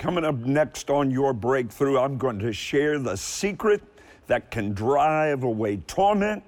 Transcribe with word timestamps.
Coming 0.00 0.24
up 0.24 0.36
next 0.36 0.88
on 0.88 1.10
your 1.10 1.34
breakthrough, 1.34 1.98
I'm 1.98 2.16
going 2.16 2.38
to 2.38 2.54
share 2.54 2.98
the 2.98 3.18
secret 3.18 3.82
that 4.28 4.50
can 4.50 4.72
drive 4.72 5.42
away 5.42 5.76
torment, 5.86 6.42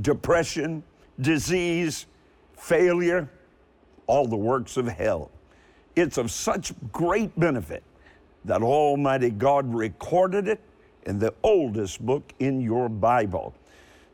depression, 0.00 0.82
disease, 1.20 2.06
failure, 2.56 3.30
all 4.08 4.26
the 4.26 4.36
works 4.36 4.76
of 4.76 4.88
hell. 4.88 5.30
It's 5.94 6.18
of 6.18 6.32
such 6.32 6.72
great 6.90 7.38
benefit 7.38 7.84
that 8.44 8.62
Almighty 8.62 9.30
God 9.30 9.72
recorded 9.72 10.48
it 10.48 10.60
in 11.04 11.20
the 11.20 11.32
oldest 11.44 12.04
book 12.04 12.32
in 12.40 12.60
your 12.60 12.88
Bible 12.88 13.54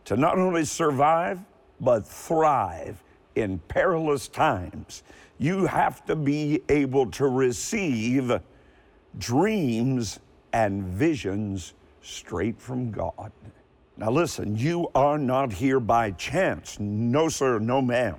to 0.05 0.15
not 0.15 0.37
only 0.37 0.67
survive, 0.67 1.41
but 1.81 2.07
thrive 2.07 3.03
in 3.35 3.61
perilous 3.61 4.29
times. 4.29 5.05
You 5.39 5.65
have 5.65 6.05
to 6.05 6.15
be 6.15 6.61
able 6.69 7.11
to 7.13 7.29
receive 7.29 8.39
dreams 9.19 10.21
and 10.53 10.85
visions 10.85 11.75
straight 12.03 12.61
from 12.61 12.91
God. 12.91 13.33
Now, 13.97 14.11
listen, 14.11 14.57
you 14.57 14.89
are 14.95 15.19
not 15.19 15.53
here 15.53 15.81
by 15.81 16.11
chance. 16.13 16.79
No, 16.81 17.29
sir, 17.29 17.59
no, 17.59 17.81
ma'am. 17.81 18.17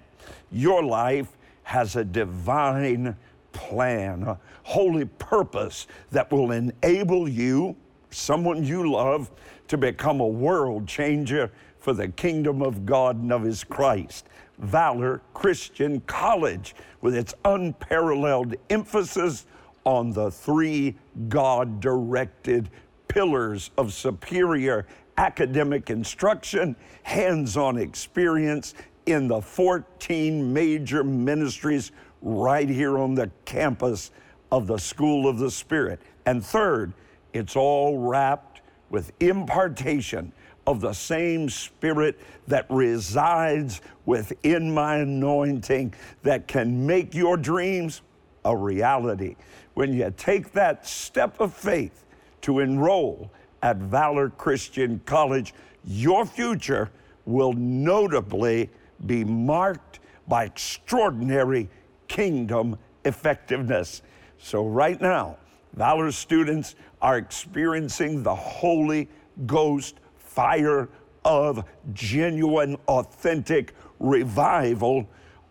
Your 0.51 0.83
life 0.83 1.37
has 1.63 1.95
a 1.95 2.03
divine 2.03 3.15
plan, 3.51 4.23
a 4.23 4.39
holy 4.63 5.05
purpose 5.05 5.87
that 6.11 6.31
will 6.31 6.51
enable 6.51 7.27
you, 7.27 7.75
someone 8.09 8.63
you 8.63 8.89
love, 8.91 9.31
to 9.67 9.77
become 9.77 10.21
a 10.21 10.27
world 10.27 10.87
changer 10.87 11.51
for 11.79 11.93
the 11.93 12.07
kingdom 12.09 12.61
of 12.61 12.85
God 12.85 13.17
and 13.21 13.33
of 13.33 13.43
His 13.43 13.63
Christ. 13.63 14.27
Valor 14.59 15.21
Christian 15.33 15.99
College, 16.01 16.75
with 17.01 17.15
its 17.15 17.33
unparalleled 17.43 18.55
emphasis 18.69 19.45
on 19.85 20.11
the 20.11 20.31
three 20.31 20.95
God 21.29 21.79
directed 21.79 22.69
pillars 23.07 23.71
of 23.77 23.93
superior 23.93 24.85
academic 25.17 25.89
instruction, 25.89 26.75
hands 27.03 27.55
on 27.55 27.77
experience 27.77 28.73
in 29.05 29.27
the 29.27 29.41
14 29.41 30.51
major 30.51 31.03
ministries 31.03 31.91
right 32.21 32.67
here 32.67 32.97
on 32.97 33.15
the 33.15 33.29
campus 33.45 34.11
of 34.51 34.67
the 34.67 34.77
School 34.77 35.29
of 35.29 35.37
the 35.37 35.51
Spirit. 35.51 36.01
And 36.25 36.43
third, 36.43 36.93
it's 37.33 37.55
all 37.55 37.99
wrapped 37.99 38.61
with 38.89 39.11
impartation 39.19 40.31
of 40.67 40.81
the 40.81 40.93
same 40.93 41.49
Spirit 41.49 42.19
that 42.47 42.65
resides 42.69 43.81
within 44.05 44.73
my 44.73 44.97
anointing 44.97 45.93
that 46.23 46.47
can 46.47 46.85
make 46.85 47.13
your 47.13 47.37
dreams 47.37 48.01
a 48.43 48.55
reality. 48.55 49.35
When 49.75 49.93
you 49.93 50.11
take 50.15 50.53
that 50.53 50.87
step 50.87 51.39
of 51.39 51.53
faith 51.53 52.05
to 52.41 52.59
enroll 52.59 53.29
at 53.61 53.77
Valor 53.77 54.29
Christian 54.29 55.01
College, 55.05 55.53
your 55.85 56.25
future 56.25 56.89
will 57.25 57.51
notably 57.53 58.69
be 59.05 59.25
marked 59.25 59.99
by 60.27 60.45
extraordinary 60.45 61.69
kingdom 62.07 62.77
effectiveness. 63.03 64.01
So, 64.37 64.65
right 64.65 64.99
now, 64.99 65.37
Valor 65.73 66.11
students 66.13 66.75
are 67.01 67.17
experiencing 67.17 68.23
the 68.23 68.33
Holy 68.33 69.09
Ghost 69.45 69.99
fire 70.15 70.87
of 71.25 71.65
genuine, 71.93 72.77
authentic 72.87 73.73
revival 73.99 75.05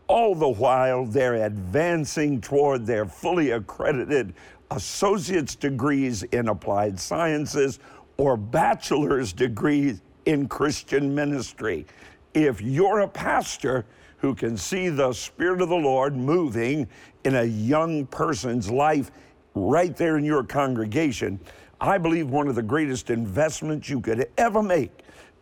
all 0.07 0.35
the 0.35 0.49
while 0.49 1.07
they're 1.07 1.45
advancing 1.47 2.41
toward 2.41 2.87
their 2.87 3.07
fully 3.07 3.51
accredited 3.51 4.35
associate's 4.71 5.55
degrees 5.55 6.23
in 6.25 6.49
applied 6.49 6.99
sciences 6.99 7.79
or 8.17 8.37
bachelor's 8.37 9.33
degrees 9.33 10.01
in 10.27 10.49
Christian 10.49 11.15
ministry. 11.15 11.87
If 12.33 12.61
you're 12.61 13.01
a 13.01 13.09
pastor 13.09 13.85
who 14.19 14.35
can 14.35 14.57
see 14.57 14.89
the 14.89 15.13
Spirit 15.13 15.61
of 15.61 15.69
the 15.69 15.77
Lord 15.77 16.17
moving 16.17 16.89
in 17.25 17.37
a 17.37 17.45
young 17.45 18.07
person's 18.07 18.71
life 18.71 19.11
right 19.55 19.95
there 19.97 20.17
in 20.17 20.25
your 20.25 20.43
congregation, 20.43 21.39
I 21.81 21.99
believe 21.99 22.31
one 22.31 22.49
of 22.49 22.55
the 22.55 22.63
greatest 22.63 23.11
investments 23.11 23.89
you 23.89 24.01
could 24.01 24.29
ever 24.39 24.63
make 24.63 24.91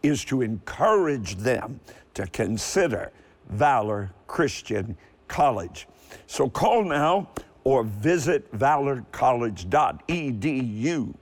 is 0.03 0.25
to 0.27 0.43
encourage 0.43 1.37
them 1.37 1.79
to 2.15 2.27
consider 2.27 3.13
Valor 3.51 4.11
Christian 4.33 4.97
College. 5.29 5.87
So 6.27 6.49
call 6.49 6.83
now 6.85 7.29
or 7.65 7.85
visit 7.85 8.51
valorcollege.edu. 8.53 11.15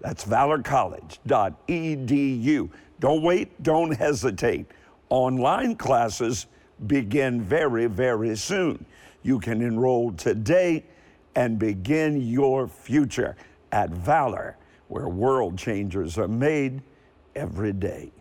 That's 0.00 0.24
valorcollege.edu. 0.24 2.70
Don't 2.98 3.22
wait, 3.22 3.62
don't 3.62 3.94
hesitate. 3.94 4.66
Online 5.10 5.76
classes 5.76 6.46
begin 6.86 7.42
very, 7.42 7.88
very 7.88 8.34
soon. 8.36 8.86
You 9.22 9.38
can 9.38 9.60
enroll 9.60 10.12
today 10.12 10.86
and 11.34 11.58
begin 11.58 12.22
your 12.22 12.68
future 12.68 13.36
at 13.70 13.90
Valor, 13.90 14.56
where 14.88 15.08
world 15.08 15.58
changers 15.58 16.16
are 16.16 16.28
made 16.28 16.80
every 17.34 17.74
day. 17.74 18.12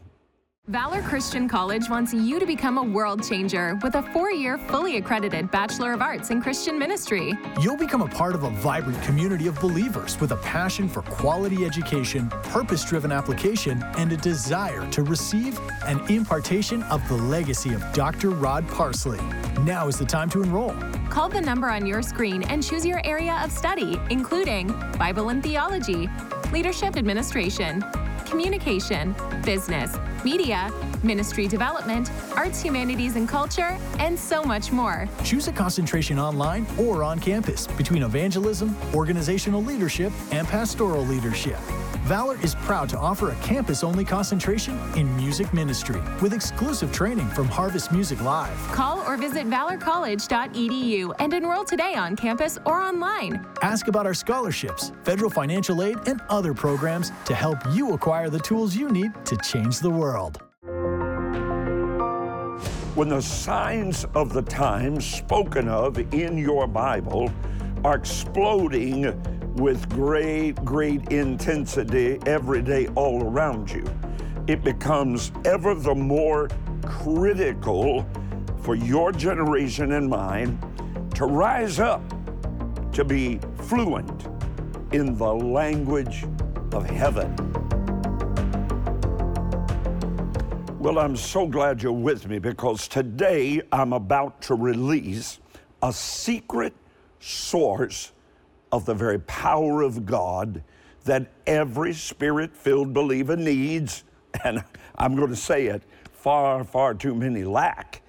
Valor 0.69 1.03
Christian 1.03 1.47
College 1.47 1.91
wants 1.91 2.11
you 2.11 2.39
to 2.39 2.45
become 2.47 2.79
a 2.79 2.83
world 2.83 3.23
changer 3.23 3.77
with 3.83 3.93
a 3.93 4.01
four 4.01 4.31
year, 4.31 4.57
fully 4.57 4.97
accredited 4.97 5.51
Bachelor 5.51 5.93
of 5.93 6.01
Arts 6.01 6.31
in 6.31 6.41
Christian 6.41 6.79
Ministry. 6.79 7.37
You'll 7.61 7.77
become 7.77 8.01
a 8.01 8.07
part 8.07 8.33
of 8.33 8.45
a 8.45 8.49
vibrant 8.49 8.99
community 9.03 9.45
of 9.45 9.61
believers 9.61 10.19
with 10.19 10.31
a 10.31 10.37
passion 10.37 10.89
for 10.89 11.03
quality 11.03 11.65
education, 11.65 12.29
purpose 12.45 12.83
driven 12.83 13.11
application, 13.11 13.83
and 13.99 14.11
a 14.11 14.17
desire 14.17 14.89
to 14.89 15.03
receive 15.03 15.59
an 15.83 15.99
impartation 16.09 16.81
of 16.83 17.07
the 17.09 17.15
legacy 17.15 17.75
of 17.75 17.83
Dr. 17.93 18.31
Rod 18.31 18.67
Parsley. 18.67 19.21
Now 19.61 19.87
is 19.87 19.99
the 19.99 20.05
time 20.05 20.31
to 20.31 20.41
enroll. 20.41 20.73
Call 21.11 21.29
the 21.29 21.41
number 21.41 21.69
on 21.69 21.85
your 21.85 22.01
screen 22.01 22.41
and 22.41 22.63
choose 22.63 22.83
your 22.83 23.05
area 23.05 23.39
of 23.43 23.51
study, 23.51 23.99
including 24.09 24.73
Bible 24.97 25.29
and 25.29 25.43
Theology, 25.43 26.09
Leadership 26.51 26.97
Administration, 26.97 27.83
Communication, 28.25 29.13
Business, 29.43 29.95
Media, 30.25 30.73
Ministry 31.03 31.47
Development, 31.47 32.09
Arts, 32.35 32.59
Humanities, 32.59 33.15
and 33.15 33.29
Culture, 33.29 33.77
and 33.99 34.17
so 34.17 34.43
much 34.43 34.71
more. 34.71 35.07
Choose 35.23 35.47
a 35.47 35.51
concentration 35.51 36.17
online 36.17 36.65
or 36.79 37.03
on 37.03 37.19
campus 37.19 37.67
between 37.67 38.01
evangelism, 38.01 38.75
organizational 38.95 39.63
leadership, 39.63 40.11
and 40.31 40.47
pastoral 40.47 41.05
leadership. 41.05 41.59
Valor 42.05 42.39
is 42.43 42.53
proud 42.53 42.87
to 42.89 42.99
offer 42.99 43.31
a 43.31 43.35
campus 43.37 43.83
only 43.83 44.05
concentration 44.05 44.79
in 44.95 45.17
music 45.17 45.51
ministry 45.55 45.99
with 46.21 46.33
exclusive 46.33 46.91
training 46.93 47.27
from 47.29 47.47
Harvest 47.47 47.91
Music 47.91 48.21
Live. 48.21 48.55
Call 48.71 48.99
or 48.99 49.17
visit 49.17 49.49
valorcollege.edu 49.49 51.15
and 51.17 51.33
enroll 51.33 51.63
today 51.63 51.95
on 51.95 52.15
campus 52.15 52.59
or 52.63 52.79
online. 52.79 53.43
Ask 53.63 53.87
about 53.87 54.05
our 54.05 54.13
scholarships, 54.13 54.91
federal 55.01 55.31
financial 55.31 55.81
aid, 55.81 55.97
and 56.05 56.21
other 56.29 56.53
programs 56.53 57.11
to 57.25 57.33
help 57.33 57.57
you 57.71 57.93
acquire 57.93 58.29
the 58.29 58.37
tools 58.37 58.75
you 58.75 58.87
need 58.89 59.11
to 59.25 59.35
change 59.37 59.79
the 59.79 59.89
world. 59.89 60.39
When 62.93 63.09
the 63.09 63.21
signs 63.21 64.05
of 64.13 64.31
the 64.31 64.43
times 64.43 65.07
spoken 65.07 65.67
of 65.67 65.97
in 66.13 66.37
your 66.37 66.67
Bible 66.67 67.31
are 67.83 67.95
exploding 67.95 69.05
with 69.55 69.87
great, 69.89 70.53
great 70.65 71.11
intensity 71.11 72.19
every 72.25 72.61
day 72.61 72.87
all 72.95 73.23
around 73.23 73.71
you. 73.71 73.85
It 74.47 74.63
becomes 74.63 75.31
ever 75.45 75.73
the 75.73 75.95
more 75.95 76.49
critical 76.83 78.05
for 78.57 78.75
your 78.75 79.11
generation 79.11 79.93
and 79.93 80.09
mine 80.09 80.59
to 81.15 81.25
rise 81.25 81.79
up, 81.79 82.01
to 82.91 83.05
be 83.05 83.39
fluent 83.63 84.27
in 84.91 85.17
the 85.17 85.33
language 85.33 86.25
of 86.73 86.89
heaven. 86.89 87.33
Well, 90.79 90.99
I'm 90.99 91.15
so 91.15 91.47
glad 91.47 91.81
you're 91.81 91.93
with 91.93 92.27
me 92.27 92.39
because 92.39 92.87
today 92.87 93.61
I'm 93.71 93.93
about 93.93 94.41
to 94.43 94.55
release 94.55 95.39
a 95.81 95.91
secret 95.91 96.73
source 97.19 98.11
of 98.75 98.83
the 98.83 98.93
very 98.93 99.19
power 99.19 99.81
of 99.81 100.05
God 100.05 100.61
that 101.05 101.31
every 101.47 101.93
spirit 101.93 102.53
filled 102.53 102.93
believer 102.93 103.37
needs. 103.37 104.03
And 104.43 104.61
I'm 104.97 105.15
going 105.15 105.29
to 105.29 105.35
say 105.35 105.67
it 105.67 105.81
far, 106.11 106.61
far 106.65 106.93
too 106.93 107.15
many 107.15 107.45
lack. 107.45 108.01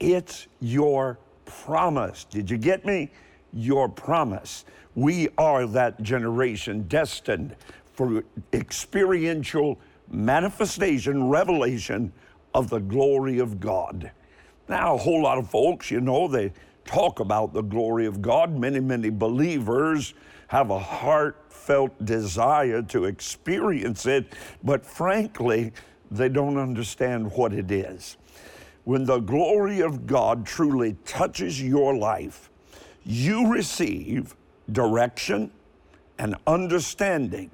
It's 0.00 0.46
your 0.58 1.18
promise. 1.44 2.24
Did 2.24 2.50
you 2.50 2.56
get 2.56 2.86
me? 2.86 3.10
Your 3.52 3.90
promise. 3.90 4.64
We 4.94 5.28
are 5.36 5.66
that 5.66 6.02
generation 6.02 6.88
destined 6.88 7.54
for 7.92 8.24
experiential 8.54 9.78
manifestation, 10.08 11.28
revelation 11.28 12.10
of 12.54 12.70
the 12.70 12.80
glory 12.80 13.38
of 13.38 13.60
God. 13.60 14.10
Now, 14.66 14.94
a 14.94 14.98
whole 14.98 15.22
lot 15.22 15.36
of 15.36 15.50
folks, 15.50 15.90
you 15.90 16.00
know, 16.00 16.26
they 16.26 16.54
talk 16.86 17.20
about 17.20 17.52
the 17.52 17.62
glory 17.62 18.06
of 18.06 18.22
God. 18.22 18.56
Many, 18.56 18.80
many 18.80 19.10
believers 19.10 20.14
have 20.48 20.70
a 20.70 20.78
heartfelt 20.78 22.04
desire 22.04 22.82
to 22.82 23.04
experience 23.04 24.06
it, 24.06 24.32
but 24.62 24.86
frankly, 24.86 25.72
they 26.10 26.28
don't 26.28 26.56
understand 26.56 27.32
what 27.32 27.52
it 27.52 27.70
is. 27.70 28.16
When 28.84 29.04
the 29.04 29.18
glory 29.18 29.80
of 29.80 30.06
God 30.06 30.46
truly 30.46 30.96
touches 31.04 31.60
your 31.60 31.96
life, 31.96 32.50
you 33.04 33.48
receive 33.52 34.36
direction 34.70 35.50
and 36.18 36.36
understanding, 36.46 37.50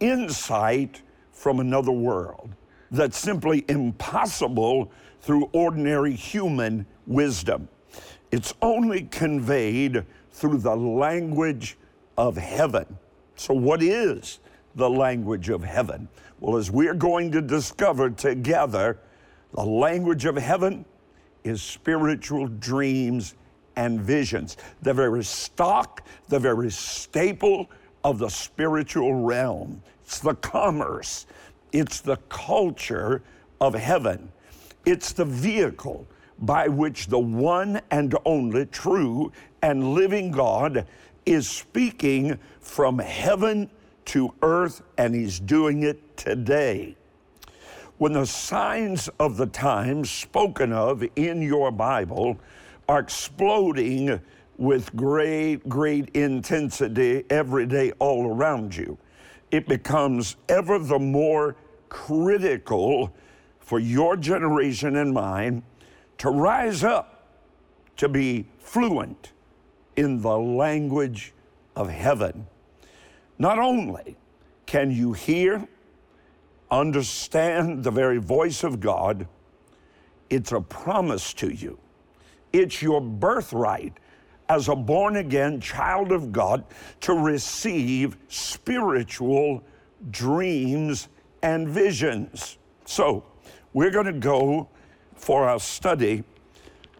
insight 0.00 1.02
from 1.32 1.60
another 1.60 1.92
world 1.92 2.54
that's 2.90 3.18
simply 3.18 3.64
impossible 3.68 4.90
through 5.20 5.48
ordinary 5.52 6.14
human 6.14 6.86
wisdom. 7.06 7.68
It's 8.32 8.54
only 8.60 9.02
conveyed 9.02 10.04
through 10.30 10.58
the 10.58 10.76
language 10.76 11.76
of 12.18 12.36
heaven. 12.36 12.98
So, 13.36 13.54
what 13.54 13.82
is 13.82 14.40
the 14.74 14.88
language 14.88 15.48
of 15.48 15.62
heaven? 15.62 16.08
Well, 16.40 16.56
as 16.56 16.70
we're 16.70 16.94
going 16.94 17.32
to 17.32 17.40
discover 17.40 18.10
together, 18.10 18.98
the 19.52 19.64
language 19.64 20.24
of 20.24 20.36
heaven 20.36 20.84
is 21.44 21.62
spiritual 21.62 22.48
dreams 22.48 23.34
and 23.76 24.00
visions. 24.00 24.56
The 24.82 24.92
very 24.92 25.24
stock, 25.24 26.06
the 26.28 26.38
very 26.38 26.70
staple 26.70 27.70
of 28.04 28.18
the 28.18 28.28
spiritual 28.28 29.14
realm. 29.14 29.82
It's 30.04 30.18
the 30.18 30.34
commerce, 30.34 31.26
it's 31.72 32.00
the 32.00 32.16
culture 32.28 33.22
of 33.60 33.74
heaven, 33.74 34.30
it's 34.84 35.12
the 35.12 35.24
vehicle 35.24 36.06
by 36.38 36.68
which 36.68 37.06
the 37.06 37.18
one 37.18 37.80
and 37.90 38.14
only 38.24 38.66
true 38.66 39.32
and 39.62 39.94
living 39.94 40.30
God 40.30 40.86
is 41.24 41.48
speaking 41.48 42.38
from 42.60 42.98
heaven 42.98 43.70
to 44.06 44.32
earth, 44.42 44.82
and 44.98 45.14
He's 45.14 45.40
doing 45.40 45.82
it 45.82 46.16
today. 46.16 46.96
When 47.98 48.12
the 48.12 48.26
signs 48.26 49.08
of 49.18 49.36
the 49.36 49.46
times 49.46 50.10
spoken 50.10 50.72
of 50.72 51.04
in 51.16 51.42
your 51.42 51.70
Bible 51.72 52.38
are 52.88 53.00
exploding 53.00 54.20
with 54.58 54.94
great, 54.94 55.68
great 55.68 56.10
intensity 56.10 57.24
every 57.30 57.66
day 57.66 57.92
all 57.98 58.26
around 58.26 58.76
you, 58.76 58.96
it 59.50 59.66
becomes 59.66 60.36
ever 60.48 60.78
the 60.78 60.98
more 60.98 61.56
critical 61.88 63.12
for 63.58 63.78
your 63.80 64.16
generation 64.16 64.96
and 64.96 65.12
mine 65.12 65.62
to 66.18 66.30
rise 66.30 66.82
up 66.84 67.28
to 67.96 68.08
be 68.08 68.46
fluent 68.58 69.32
in 69.96 70.20
the 70.20 70.38
language 70.38 71.32
of 71.74 71.88
heaven. 71.88 72.46
Not 73.38 73.58
only 73.58 74.16
can 74.66 74.90
you 74.90 75.12
hear, 75.12 75.66
understand 76.70 77.84
the 77.84 77.90
very 77.90 78.18
voice 78.18 78.64
of 78.64 78.80
God, 78.80 79.26
it's 80.28 80.52
a 80.52 80.60
promise 80.60 81.32
to 81.34 81.52
you. 81.52 81.78
It's 82.52 82.82
your 82.82 83.00
birthright 83.00 83.98
as 84.48 84.68
a 84.68 84.76
born 84.76 85.16
again 85.16 85.60
child 85.60 86.12
of 86.12 86.32
God 86.32 86.64
to 87.00 87.12
receive 87.12 88.16
spiritual 88.28 89.62
dreams 90.10 91.08
and 91.42 91.68
visions. 91.68 92.58
So, 92.84 93.24
we're 93.72 93.90
going 93.90 94.06
to 94.06 94.12
go 94.12 94.68
for 95.16 95.48
our 95.48 95.58
study 95.58 96.22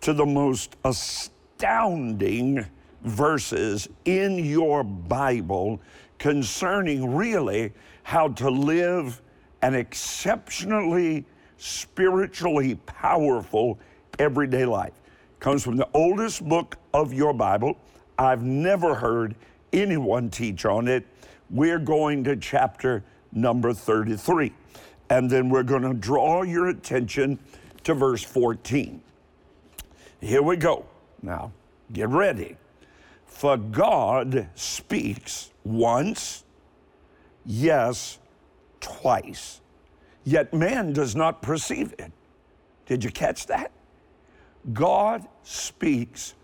to 0.00 0.12
the 0.12 0.26
most 0.26 0.76
astounding 0.84 2.66
verses 3.02 3.88
in 4.04 4.44
your 4.44 4.82
Bible 4.82 5.80
concerning 6.18 7.14
really 7.14 7.72
how 8.02 8.28
to 8.28 8.50
live 8.50 9.20
an 9.62 9.74
exceptionally 9.74 11.24
spiritually 11.56 12.74
powerful 12.86 13.78
everyday 14.18 14.64
life. 14.64 14.92
Comes 15.40 15.62
from 15.62 15.76
the 15.76 15.88
oldest 15.94 16.46
book 16.48 16.76
of 16.94 17.12
your 17.12 17.32
Bible. 17.32 17.76
I've 18.18 18.42
never 18.42 18.94
heard 18.94 19.34
anyone 19.72 20.30
teach 20.30 20.64
on 20.64 20.88
it. 20.88 21.06
We're 21.50 21.78
going 21.78 22.24
to 22.24 22.36
chapter 22.36 23.04
number 23.32 23.72
33. 23.72 24.52
And 25.10 25.30
then 25.30 25.48
we're 25.48 25.62
going 25.62 25.82
to 25.82 25.94
draw 25.94 26.42
your 26.42 26.68
attention 26.68 27.38
to 27.86 27.94
verse 27.94 28.24
14. 28.24 29.00
Here 30.20 30.42
we 30.42 30.56
go. 30.56 30.86
Now, 31.22 31.52
get 31.92 32.08
ready. 32.08 32.56
For 33.26 33.56
God 33.56 34.48
speaks 34.56 35.52
once, 35.62 36.42
yes, 37.44 38.18
twice, 38.80 39.60
yet 40.24 40.52
man 40.52 40.92
does 40.94 41.14
not 41.14 41.42
perceive 41.42 41.94
it. 42.00 42.10
Did 42.86 43.04
you 43.04 43.12
catch 43.12 43.46
that? 43.46 43.70
God 44.72 45.24
speaks 45.44 46.34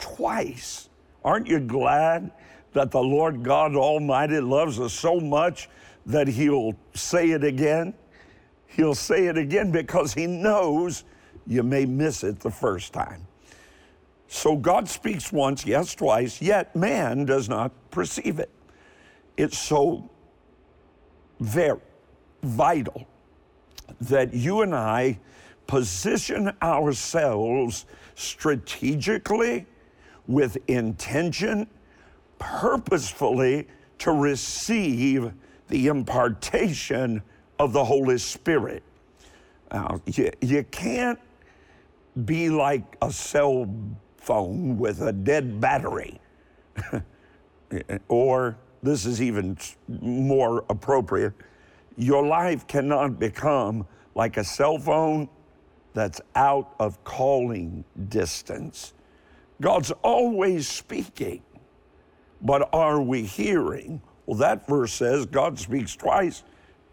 twice. 0.00 0.88
Aren't 1.24 1.46
you 1.46 1.60
glad 1.60 2.32
that 2.72 2.90
the 2.90 3.02
Lord 3.02 3.44
God 3.44 3.76
Almighty 3.76 4.40
loves 4.40 4.80
us 4.80 4.94
so 4.94 5.20
much 5.20 5.68
that 6.06 6.26
He'll 6.26 6.74
say 6.94 7.30
it 7.30 7.44
again? 7.44 7.94
He'll 8.68 8.94
say 8.94 9.26
it 9.26 9.36
again 9.36 9.72
because 9.72 10.14
He 10.14 10.26
knows 10.26 11.04
you 11.46 11.62
may 11.62 11.84
miss 11.84 12.22
it 12.22 12.40
the 12.40 12.50
first 12.50 12.92
time. 12.92 13.26
So 14.28 14.56
God 14.56 14.88
speaks 14.88 15.32
once, 15.32 15.66
yes, 15.66 15.94
twice, 15.94 16.40
yet 16.40 16.76
man 16.76 17.24
does 17.24 17.48
not 17.48 17.72
perceive 17.90 18.38
it. 18.38 18.50
It's 19.36 19.58
so 19.58 20.08
very 21.40 21.80
vital 22.42 23.06
that 24.02 24.34
you 24.34 24.60
and 24.62 24.74
I 24.74 25.18
position 25.66 26.52
ourselves 26.62 27.86
strategically, 28.14 29.66
with 30.26 30.58
intention, 30.68 31.66
purposefully 32.38 33.66
to 33.98 34.12
receive 34.12 35.32
the 35.68 35.86
impartation 35.86 37.22
of 37.58 37.72
the 37.72 37.84
Holy 37.84 38.18
Spirit. 38.18 38.82
Now, 39.72 40.00
you, 40.06 40.30
you 40.40 40.64
can't 40.64 41.18
be 42.24 42.48
like 42.48 42.96
a 43.02 43.12
cell 43.12 43.68
phone 44.16 44.78
with 44.78 45.02
a 45.02 45.12
dead 45.12 45.60
battery. 45.60 46.20
or, 48.08 48.56
this 48.82 49.04
is 49.06 49.20
even 49.20 49.58
more 49.88 50.64
appropriate, 50.68 51.34
your 51.96 52.24
life 52.26 52.66
cannot 52.66 53.18
become 53.18 53.86
like 54.14 54.36
a 54.36 54.44
cell 54.44 54.78
phone 54.78 55.28
that's 55.94 56.20
out 56.34 56.74
of 56.78 57.02
calling 57.04 57.84
distance. 58.08 58.94
God's 59.60 59.90
always 60.02 60.68
speaking, 60.68 61.42
but 62.40 62.68
are 62.72 63.00
we 63.00 63.24
hearing? 63.24 64.00
Well, 64.26 64.38
that 64.38 64.66
verse 64.68 64.92
says 64.92 65.26
God 65.26 65.58
speaks 65.58 65.96
twice 65.96 66.44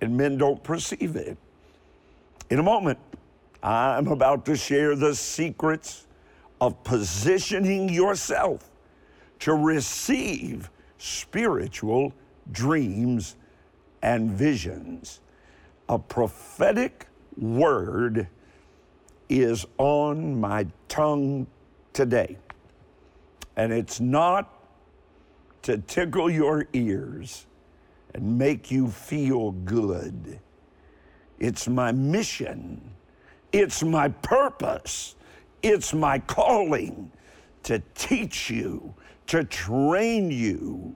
and 0.02 0.16
men 0.16 0.38
don't 0.38 0.64
perceive 0.64 1.16
it. 1.16 1.38
In 2.50 2.60
a 2.60 2.64
moment, 2.64 3.00
I'm 3.64 4.08
about 4.08 4.46
to 4.46 4.56
share 4.56 4.96
the 4.96 5.16
secrets 5.16 6.06
of 6.62 6.84
positioning 6.84 7.90
yourself 7.90 8.70
to 9.40 9.54
receive 9.54 10.70
spiritual 10.98 12.14
dreams 12.52 13.36
and 14.02 14.32
visions. 14.32 15.22
A 15.90 15.98
prophetic 15.98 17.08
word 17.38 18.28
is 19.30 19.66
on 19.78 20.40
my 20.40 20.68
tongue 20.88 21.48
today. 21.94 22.38
And 23.56 23.74
it's 23.74 24.00
not 24.00 24.54
to 25.64 25.80
tickle 25.80 26.30
your 26.30 26.68
ears 26.74 27.48
and 28.16 28.38
make 28.38 28.72
you 28.72 28.88
feel 28.88 29.52
good. 29.52 30.40
It's 31.38 31.68
my 31.68 31.92
mission. 31.92 32.82
It's 33.52 33.84
my 33.84 34.08
purpose. 34.08 35.18
It's 35.62 35.94
my 35.94 36.20
calling 36.20 37.12
to 37.64 37.84
teach 37.94 38.50
you, 38.50 38.94
to 39.28 39.44
train 39.44 40.32
you, 40.32 40.96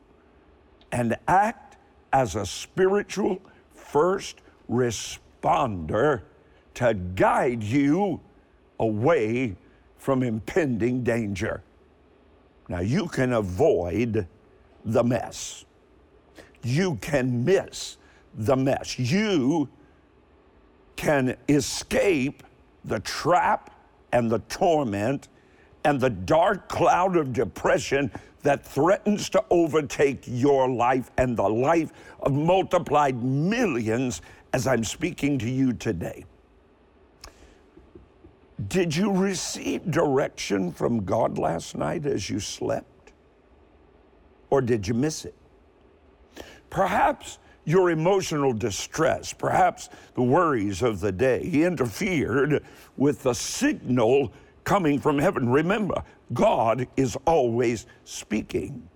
and 0.93 1.17
act 1.27 1.75
as 2.13 2.35
a 2.35 2.45
spiritual 2.45 3.41
first 3.73 4.37
responder 4.71 6.21
to 6.75 6.93
guide 6.93 7.61
you 7.61 8.21
away 8.79 9.57
from 9.97 10.23
impending 10.23 11.03
danger. 11.03 11.63
Now, 12.69 12.79
you 12.79 13.07
can 13.07 13.33
avoid 13.33 14.25
the 14.85 15.03
mess. 15.03 15.65
You 16.63 16.95
can 16.95 17.43
miss 17.43 17.97
the 18.33 18.55
mess. 18.55 18.97
You 18.99 19.69
can 20.95 21.35
escape 21.47 22.43
the 22.85 22.99
trap 22.99 23.71
and 24.11 24.29
the 24.29 24.39
torment 24.39 25.29
and 25.83 25.99
the 25.99 26.09
dark 26.09 26.67
cloud 26.67 27.15
of 27.15 27.31
depression 27.33 28.11
that 28.41 28.65
threatens 28.65 29.29
to 29.29 29.43
overtake 29.49 30.23
your 30.25 30.69
life 30.69 31.11
and 31.17 31.35
the 31.35 31.47
life 31.47 31.91
of 32.21 32.33
multiplied 32.33 33.21
millions 33.21 34.21
as 34.53 34.67
I'm 34.67 34.83
speaking 34.83 35.37
to 35.39 35.49
you 35.49 35.73
today. 35.73 36.25
Did 38.67 38.95
you 38.95 39.11
receive 39.11 39.89
direction 39.89 40.71
from 40.71 41.05
God 41.05 41.37
last 41.37 41.75
night 41.75 42.05
as 42.05 42.29
you 42.29 42.39
slept? 42.39 43.13
Or 44.49 44.61
did 44.61 44.87
you 44.87 44.93
miss 44.93 45.25
it? 45.25 45.35
Perhaps 46.69 47.39
your 47.65 47.91
emotional 47.91 48.53
distress, 48.53 49.33
perhaps 49.33 49.89
the 50.15 50.23
worries 50.23 50.81
of 50.81 50.99
the 50.99 51.11
day 51.11 51.41
interfered 51.41 52.63
with 52.97 53.23
the 53.23 53.33
signal 53.33 54.31
coming 54.63 54.99
from 54.99 55.19
heaven. 55.19 55.49
Remember, 55.49 56.03
God 56.33 56.87
is 56.95 57.15
always 57.25 57.85
speaking. 58.05 58.87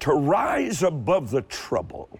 To 0.00 0.12
rise 0.12 0.82
above 0.82 1.30
the 1.30 1.42
trouble, 1.42 2.18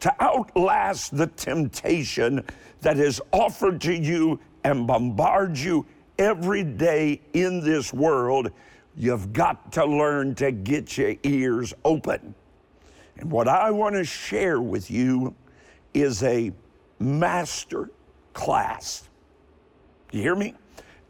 to 0.00 0.14
outlast 0.20 1.16
the 1.16 1.28
temptation 1.28 2.44
that 2.80 2.98
is 2.98 3.20
offered 3.32 3.80
to 3.82 3.94
you 3.94 4.40
and 4.64 4.86
bombards 4.86 5.64
you 5.64 5.86
every 6.18 6.64
day 6.64 7.20
in 7.32 7.60
this 7.60 7.92
world, 7.92 8.50
you've 8.96 9.32
got 9.32 9.72
to 9.72 9.84
learn 9.84 10.34
to 10.36 10.50
get 10.50 10.98
your 10.98 11.14
ears 11.22 11.72
open. 11.84 12.34
And 13.18 13.30
what 13.30 13.48
I 13.48 13.70
want 13.70 13.96
to 13.96 14.04
share 14.04 14.60
with 14.60 14.90
you 14.90 15.34
is 15.92 16.22
a 16.22 16.52
master 16.98 17.90
class. 18.32 19.08
You 20.12 20.22
hear 20.22 20.36
me? 20.36 20.54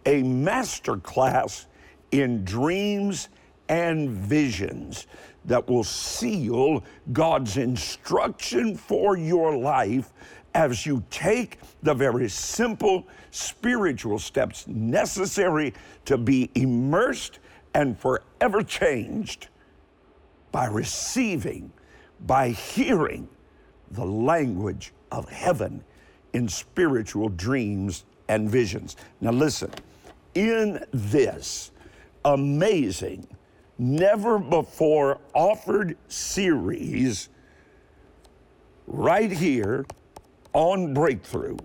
A 0.06 0.22
master 0.22 0.96
class 0.96 1.66
in 2.10 2.44
dreams 2.44 3.28
and 3.68 4.10
visions 4.10 5.06
that 5.44 5.68
will 5.68 5.84
seal 5.84 6.82
God's 7.12 7.56
instruction 7.56 8.76
for 8.76 9.16
your 9.16 9.56
life 9.56 10.12
as 10.54 10.86
you 10.86 11.04
take 11.10 11.58
the 11.82 11.94
very 11.94 12.28
simple 12.28 13.06
spiritual 13.30 14.18
steps 14.18 14.66
necessary 14.66 15.74
to 16.06 16.16
be 16.16 16.50
immersed 16.54 17.38
and 17.74 17.98
forever 17.98 18.62
changed 18.62 19.48
by 20.50 20.66
receiving, 20.66 21.70
by 22.26 22.50
hearing 22.50 23.28
the 23.90 24.04
language 24.04 24.92
of 25.10 25.28
heaven 25.28 25.82
in 26.32 26.48
spiritual 26.48 27.28
dreams 27.28 28.04
and 28.28 28.50
visions. 28.50 28.96
Now, 29.20 29.32
listen, 29.32 29.70
in 30.34 30.84
this 30.92 31.70
amazing, 32.24 33.26
never 33.78 34.38
before 34.38 35.18
offered 35.34 35.96
series, 36.08 37.28
right 38.86 39.30
here 39.30 39.86
on 40.52 40.94
Breakthrough, 40.94 41.56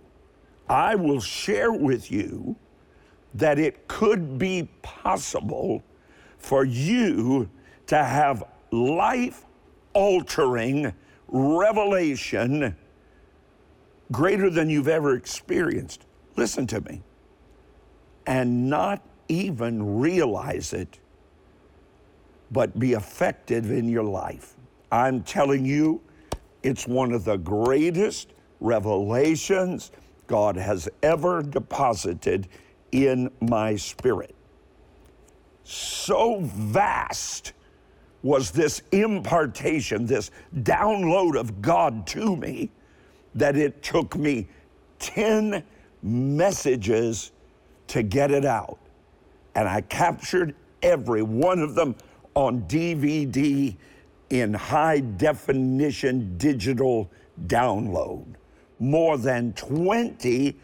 I 0.69 0.95
will 0.95 1.19
share 1.19 1.71
with 1.71 2.11
you 2.11 2.55
that 3.33 3.59
it 3.59 3.87
could 3.87 4.37
be 4.37 4.69
possible 4.81 5.83
for 6.37 6.63
you 6.63 7.49
to 7.87 7.97
have 7.97 8.43
life 8.71 9.45
altering 9.93 10.93
revelation 11.27 12.75
greater 14.11 14.49
than 14.49 14.69
you've 14.69 14.87
ever 14.87 15.15
experienced. 15.15 16.05
Listen 16.35 16.67
to 16.67 16.81
me. 16.81 17.01
And 18.25 18.69
not 18.69 19.01
even 19.27 19.99
realize 19.99 20.73
it, 20.73 20.99
but 22.51 22.77
be 22.77 22.93
effective 22.93 23.71
in 23.71 23.89
your 23.89 24.03
life. 24.03 24.53
I'm 24.91 25.23
telling 25.23 25.65
you, 25.65 26.01
it's 26.61 26.87
one 26.87 27.11
of 27.11 27.25
the 27.25 27.37
greatest 27.37 28.33
revelations 28.59 29.91
God 30.27 30.55
has 30.55 30.87
ever 31.01 31.41
deposited 31.41 32.47
in 32.91 33.29
my 33.41 33.75
spirit. 33.75 34.35
So 35.63 36.39
vast 36.41 37.53
was 38.23 38.51
this 38.51 38.81
impartation, 38.91 40.05
this 40.05 40.31
download 40.61 41.37
of 41.39 41.61
God 41.61 42.07
to 42.07 42.35
me, 42.35 42.71
that 43.35 43.55
it 43.57 43.83
took 43.83 44.15
me 44.15 44.47
10 44.99 45.63
messages 46.01 47.31
to 47.87 48.01
get 48.01 48.31
it 48.31 48.45
out. 48.45 48.79
And 49.55 49.67
I 49.67 49.81
captured 49.81 50.55
every 50.81 51.21
one 51.21 51.59
of 51.59 51.75
them 51.75 51.95
on 52.33 52.61
DVD 52.63 53.75
in 54.29 54.53
high 54.53 55.01
definition 55.01 56.37
digital 56.37 57.11
download. 57.47 58.25
More 58.79 59.17
than 59.17 59.53
20 59.53 60.57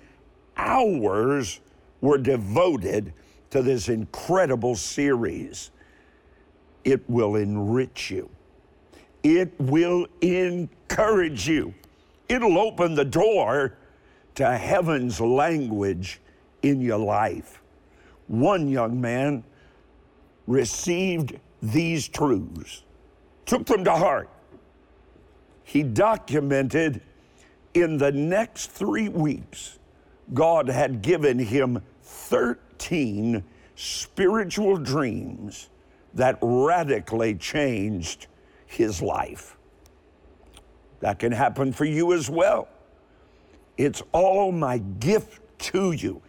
hours 0.57 1.59
were 2.01 2.17
devoted 2.17 3.13
to 3.51 3.61
this 3.61 3.89
incredible 3.89 4.75
series. 4.75 5.71
It 6.89 7.07
will 7.07 7.35
enrich 7.35 8.09
you, 8.09 8.31
it 9.21 9.53
will 9.59 10.07
encourage 10.21 11.47
you, 11.47 11.75
it'll 12.27 12.57
open 12.57 12.95
the 12.95 13.05
door 13.05 13.77
to 14.33 14.57
heaven's 14.57 15.21
language 15.21 16.19
in 16.63 16.81
your 16.81 16.97
life. 16.97 17.61
One 18.25 18.67
young 18.67 18.99
man 18.99 19.43
received 20.47 21.37
these 21.61 22.07
truths, 22.07 22.81
took 23.45 23.67
them 23.67 23.83
to 23.83 23.93
heart. 23.93 24.31
He 25.63 25.83
documented 25.83 27.01
in 27.75 27.99
the 27.99 28.11
next 28.11 28.71
three 28.71 29.09
weeks, 29.09 29.77
God 30.33 30.67
had 30.67 31.03
given 31.03 31.37
him 31.37 31.83
13 32.01 33.43
spiritual 33.75 34.77
dreams 34.77 35.69
that 36.13 36.37
radically 36.41 37.35
changed 37.35 38.27
his 38.65 39.01
life. 39.01 39.57
That 40.99 41.19
can 41.19 41.31
happen 41.31 41.71
for 41.71 41.85
you 41.85 42.13
as 42.13 42.29
well. 42.29 42.67
It's 43.77 44.01
all 44.11 44.51
my 44.51 44.79
gift 44.79 45.41
to 45.59 45.93
you 45.93 46.21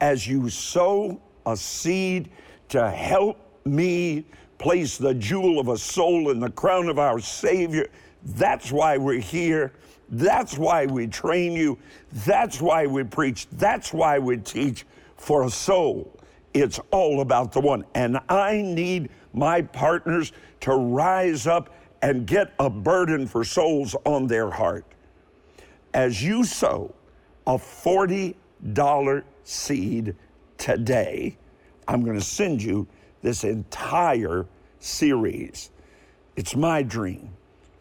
as 0.00 0.26
you 0.26 0.48
sow 0.48 1.20
a 1.46 1.56
seed 1.56 2.30
to 2.68 2.90
help 2.90 3.38
me 3.64 4.24
place 4.58 4.96
the 4.96 5.14
jewel 5.14 5.58
of 5.58 5.68
a 5.68 5.76
soul 5.76 6.30
in 6.30 6.38
the 6.38 6.50
crown 6.50 6.88
of 6.88 6.98
our 6.98 7.18
Savior. 7.18 7.88
That's 8.24 8.70
why 8.70 8.96
we're 8.96 9.20
here. 9.20 9.72
That's 10.08 10.56
why 10.56 10.86
we 10.86 11.08
train 11.08 11.52
you. 11.52 11.78
That's 12.12 12.60
why 12.60 12.86
we 12.86 13.02
preach. 13.02 13.48
That's 13.52 13.92
why 13.92 14.18
we 14.18 14.36
teach 14.36 14.86
for 15.16 15.44
a 15.44 15.50
soul. 15.50 16.16
It's 16.54 16.78
all 16.90 17.20
about 17.20 17.52
the 17.52 17.60
one. 17.60 17.84
And 17.94 18.20
I 18.28 18.60
need 18.62 19.10
my 19.32 19.62
partners 19.62 20.32
to 20.60 20.74
rise 20.74 21.46
up 21.46 21.74
and 22.02 22.26
get 22.26 22.52
a 22.58 22.68
burden 22.68 23.26
for 23.26 23.44
souls 23.44 23.94
on 24.04 24.26
their 24.26 24.50
heart 24.50 24.84
as 25.94 26.22
you 26.22 26.44
sow 26.44 26.94
a 27.46 27.56
$40 27.56 29.22
seed 29.44 30.14
today, 30.58 31.36
I'm 31.88 32.04
going 32.04 32.18
to 32.18 32.24
send 32.24 32.62
you 32.62 32.86
this 33.20 33.44
entire 33.44 34.46
series. 34.78 35.70
It's 36.36 36.56
my 36.56 36.82
dream 36.82 37.30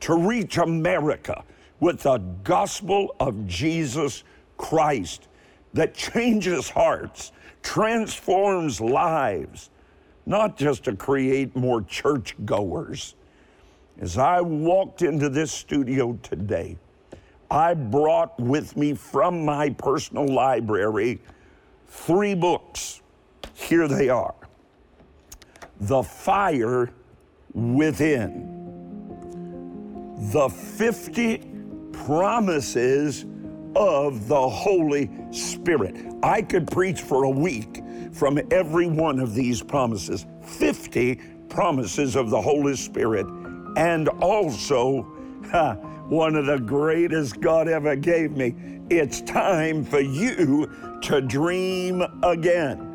to 0.02 0.16
reach 0.16 0.58
America 0.58 1.44
with 1.80 2.04
the 2.04 2.18
gospel 2.44 3.16
of 3.20 3.48
Jesus 3.48 4.24
Christ 4.58 5.28
that 5.74 5.94
changes 5.94 6.70
hearts, 6.70 7.32
transforms 7.64 8.82
lives, 8.82 9.70
not 10.32 10.58
just 10.58 10.86
to 10.86 10.96
create 10.96 11.54
more 11.58 11.82
church 11.84 12.36
goers. 12.46 13.16
As 14.00 14.18
I 14.18 14.40
walked 14.40 15.02
into 15.02 15.28
this 15.28 15.52
studio 15.52 16.18
today, 16.24 16.78
I 17.52 17.74
brought 17.74 18.40
with 18.40 18.78
me 18.78 18.94
from 18.94 19.44
my 19.44 19.72
personal 19.72 20.26
library 20.26 21.20
three 21.88 22.34
books. 22.34 23.02
Here 23.54 23.90
they 23.90 24.08
are 24.08 24.34
The 25.82 26.02
Fire 26.02 26.90
Within, 27.54 28.48
The 30.32 30.48
50 30.48 31.46
Promises 31.92 33.26
of 33.76 34.30
the 34.30 34.50
Holy 34.50 35.12
Spirit. 35.32 35.98
I 36.24 36.42
could 36.42 36.72
preach 36.72 37.02
for 37.02 37.26
a 37.26 37.30
week 37.30 37.84
from 38.12 38.40
every 38.52 38.88
one 38.88 39.20
of 39.20 39.34
these 39.34 39.62
promises 39.62 40.26
50 40.44 41.20
promises 41.50 42.16
of 42.16 42.30
the 42.30 42.42
Holy 42.42 42.76
Spirit, 42.76 43.26
and 43.78 44.10
also, 44.22 45.04
ha, 45.52 45.74
one 46.08 46.36
of 46.36 46.46
the 46.46 46.60
greatest 46.60 47.40
God 47.40 47.68
ever 47.68 47.96
gave 47.96 48.32
me. 48.32 48.56
It's 48.90 49.22
time 49.22 49.86
for 49.86 50.02
you 50.02 50.70
to 51.04 51.22
dream 51.22 52.04
again. 52.24 52.88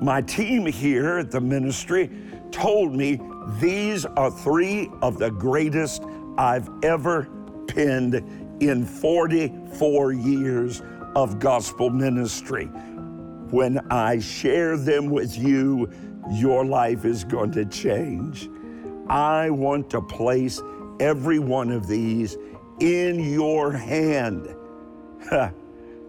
my 0.00 0.22
team 0.22 0.64
here 0.66 1.18
at 1.18 1.30
the 1.32 1.40
ministry 1.40 2.10
told 2.52 2.94
me 2.94 3.20
these 3.60 4.04
are 4.06 4.30
three 4.30 4.88
of 5.02 5.18
the 5.18 5.30
greatest 5.30 6.04
I've 6.36 6.68
ever 6.84 7.28
penned 7.66 8.14
in 8.60 8.86
44 8.86 10.12
years 10.12 10.82
of 11.16 11.38
gospel 11.38 11.90
ministry. 11.90 12.70
When 13.50 13.78
I 13.90 14.18
share 14.18 14.76
them 14.76 15.08
with 15.08 15.36
you, 15.36 15.90
your 16.30 16.64
life 16.64 17.04
is 17.04 17.24
going 17.24 17.52
to 17.52 17.64
change. 17.64 18.50
I 19.08 19.48
want 19.48 19.88
to 19.90 20.02
place 20.02 20.60
every 21.00 21.38
one 21.38 21.70
of 21.70 21.86
these 21.86 22.36
in 22.80 23.20
your 23.20 23.72
hand. 23.72 24.54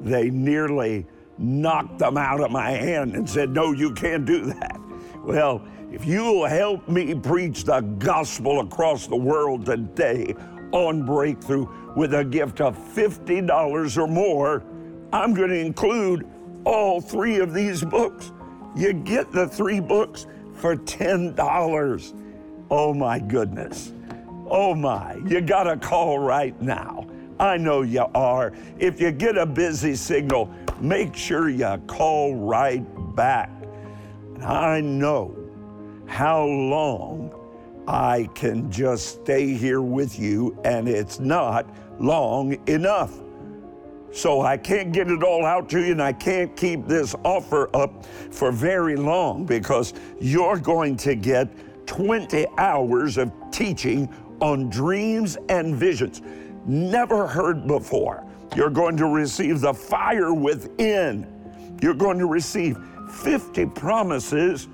they 0.02 0.30
nearly 0.30 1.06
knocked 1.38 2.00
them 2.00 2.18
out 2.18 2.42
of 2.42 2.52
my 2.52 2.72
hand 2.72 3.16
and 3.16 3.30
said, 3.30 3.52
No, 3.52 3.72
you 3.72 3.94
can't 3.94 4.26
do 4.26 4.46
that. 4.46 4.80
Well, 5.24 5.66
if 5.92 6.06
you'll 6.06 6.46
help 6.46 6.88
me 6.88 7.16
preach 7.16 7.64
the 7.64 7.82
gospel 7.82 8.60
across 8.60 9.08
the 9.08 9.16
world 9.16 9.66
today 9.66 10.36
on 10.72 11.06
Breakthrough 11.06 11.68
with 11.96 12.14
a 12.14 12.24
gift 12.24 12.62
of 12.62 12.78
$50 12.78 13.98
or 13.98 14.08
more, 14.08 14.64
I'm 15.12 15.34
going 15.34 15.50
to 15.50 15.58
include 15.58 16.28
all 16.66 17.02
three 17.02 17.40
of 17.40 17.54
these 17.54 17.84
books. 17.84 18.32
You 18.76 18.94
get 18.94 19.32
the 19.32 19.48
three 19.48 19.80
books 19.80 20.28
for 20.56 20.76
$10. 20.76 22.24
Oh 22.70 22.94
my 22.94 23.20
goodness. 23.20 23.94
Oh 24.48 24.74
my, 24.74 25.16
you 25.28 25.42
got 25.42 25.64
to 25.64 25.78
call 25.78 26.20
right 26.20 26.60
now. 26.62 27.08
I 27.40 27.58
know 27.58 27.84
you 27.84 28.06
are. 28.14 28.54
If 28.80 29.00
you 29.00 29.12
get 29.12 29.38
a 29.38 29.46
busy 29.46 29.96
signal, 29.96 30.54
make 30.82 31.16
sure 31.16 31.50
you 31.50 31.82
call 31.88 32.36
right 32.36 32.84
back. 33.16 33.50
I 34.42 34.82
know 34.82 35.36
how 36.08 36.44
long 36.44 37.34
I 37.88 38.30
can 38.34 38.72
just 38.72 39.22
stay 39.22 39.54
here 39.54 39.82
with 39.82 40.20
you, 40.20 40.60
and 40.64 40.88
it's 40.90 41.20
not 41.20 41.68
long 42.00 42.58
enough. 42.68 43.14
So 44.12 44.42
I 44.42 44.58
can't 44.58 44.92
get 44.92 45.10
it 45.10 45.24
all 45.24 45.46
out 45.46 45.70
to 45.70 45.80
you, 45.80 45.92
and 45.92 46.02
I 46.02 46.14
can't 46.14 46.56
keep 46.56 46.88
this 46.88 47.16
offer 47.24 47.70
up 47.76 48.06
for 48.32 48.52
very 48.52 48.96
long 48.96 49.46
because 49.46 49.94
you're 50.20 50.58
going 50.58 50.98
to 50.98 51.16
get 51.16 51.48
20 51.88 52.48
hours 52.58 53.18
of 53.18 53.32
teaching 53.52 54.10
on 54.42 54.70
dreams 54.70 55.38
and 55.50 55.76
visions 55.76 56.22
never 56.66 57.28
heard 57.28 57.68
before. 57.68 58.26
You're 58.56 58.70
going 58.70 58.98
to 58.98 59.08
receive 59.08 59.62
the 59.62 59.74
fire 59.74 60.34
within. 60.34 61.28
You're 61.82 61.94
going 61.94 62.20
to 62.20 62.26
receive 62.26 62.78
50 63.12 63.66
promises 63.68 64.68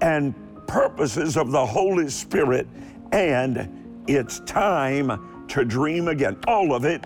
and 0.00 0.34
purposes 0.66 1.36
of 1.36 1.50
the 1.52 1.64
Holy 1.64 2.08
Spirit, 2.08 2.66
and 3.12 4.04
it's 4.06 4.40
time 4.40 5.46
to 5.48 5.64
dream 5.64 6.08
again. 6.08 6.36
All 6.46 6.74
of 6.74 6.84
it 6.84 7.04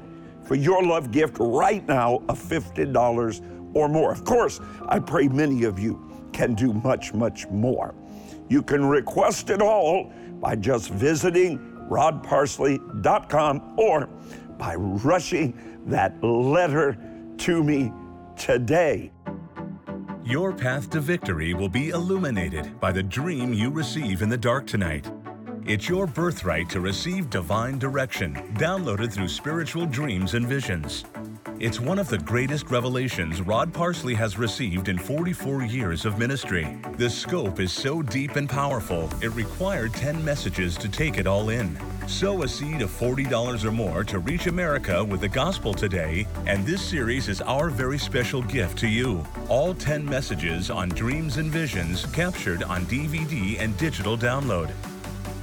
for 0.50 0.56
your 0.56 0.82
love 0.82 1.12
gift 1.12 1.36
right 1.38 1.86
now 1.86 2.16
of 2.28 2.36
$50 2.36 3.72
or 3.72 3.88
more. 3.88 4.10
Of 4.10 4.24
course, 4.24 4.58
I 4.88 4.98
pray 4.98 5.28
many 5.28 5.62
of 5.62 5.78
you 5.78 6.04
can 6.32 6.54
do 6.54 6.72
much, 6.72 7.14
much 7.14 7.46
more. 7.50 7.94
You 8.48 8.60
can 8.60 8.84
request 8.84 9.50
it 9.50 9.62
all 9.62 10.12
by 10.40 10.56
just 10.56 10.90
visiting 10.90 11.60
rodparsley.com 11.88 13.74
or 13.78 14.08
by 14.58 14.74
rushing 14.74 15.84
that 15.86 16.20
letter 16.20 16.98
to 17.38 17.62
me 17.62 17.92
today. 18.36 19.12
Your 20.24 20.52
path 20.52 20.90
to 20.90 21.00
victory 21.00 21.54
will 21.54 21.68
be 21.68 21.90
illuminated 21.90 22.80
by 22.80 22.90
the 22.90 23.04
dream 23.04 23.54
you 23.54 23.70
receive 23.70 24.20
in 24.20 24.28
the 24.28 24.36
dark 24.36 24.66
tonight. 24.66 25.08
It's 25.66 25.88
your 25.88 26.06
birthright 26.06 26.68
to 26.70 26.80
receive 26.80 27.28
divine 27.28 27.78
direction, 27.78 28.34
downloaded 28.54 29.12
through 29.12 29.28
spiritual 29.28 29.86
dreams 29.86 30.34
and 30.34 30.46
visions. 30.46 31.04
It's 31.58 31.78
one 31.78 31.98
of 31.98 32.08
the 32.08 32.18
greatest 32.18 32.70
revelations 32.70 33.42
Rod 33.42 33.72
Parsley 33.72 34.14
has 34.14 34.38
received 34.38 34.88
in 34.88 34.98
44 34.98 35.64
years 35.64 36.06
of 36.06 36.18
ministry. 36.18 36.78
The 36.96 37.10
scope 37.10 37.60
is 37.60 37.72
so 37.72 38.00
deep 38.00 38.36
and 38.36 38.48
powerful, 38.48 39.10
it 39.20 39.32
required 39.34 39.92
10 39.92 40.24
messages 40.24 40.76
to 40.78 40.88
take 40.88 41.18
it 41.18 41.26
all 41.26 41.50
in. 41.50 41.78
Sow 42.08 42.42
a 42.42 42.48
seed 42.48 42.80
of 42.80 42.90
$40 42.90 43.64
or 43.64 43.70
more 43.70 44.02
to 44.04 44.18
reach 44.18 44.46
America 44.46 45.04
with 45.04 45.20
the 45.20 45.28
gospel 45.28 45.74
today, 45.74 46.26
and 46.46 46.66
this 46.66 46.82
series 46.82 47.28
is 47.28 47.42
our 47.42 47.68
very 47.68 47.98
special 47.98 48.42
gift 48.42 48.78
to 48.78 48.88
you. 48.88 49.24
All 49.48 49.74
10 49.74 50.04
messages 50.04 50.70
on 50.70 50.88
dreams 50.88 51.36
and 51.36 51.52
visions 51.52 52.06
captured 52.06 52.62
on 52.62 52.86
DVD 52.86 53.60
and 53.60 53.76
digital 53.76 54.16
download. 54.16 54.70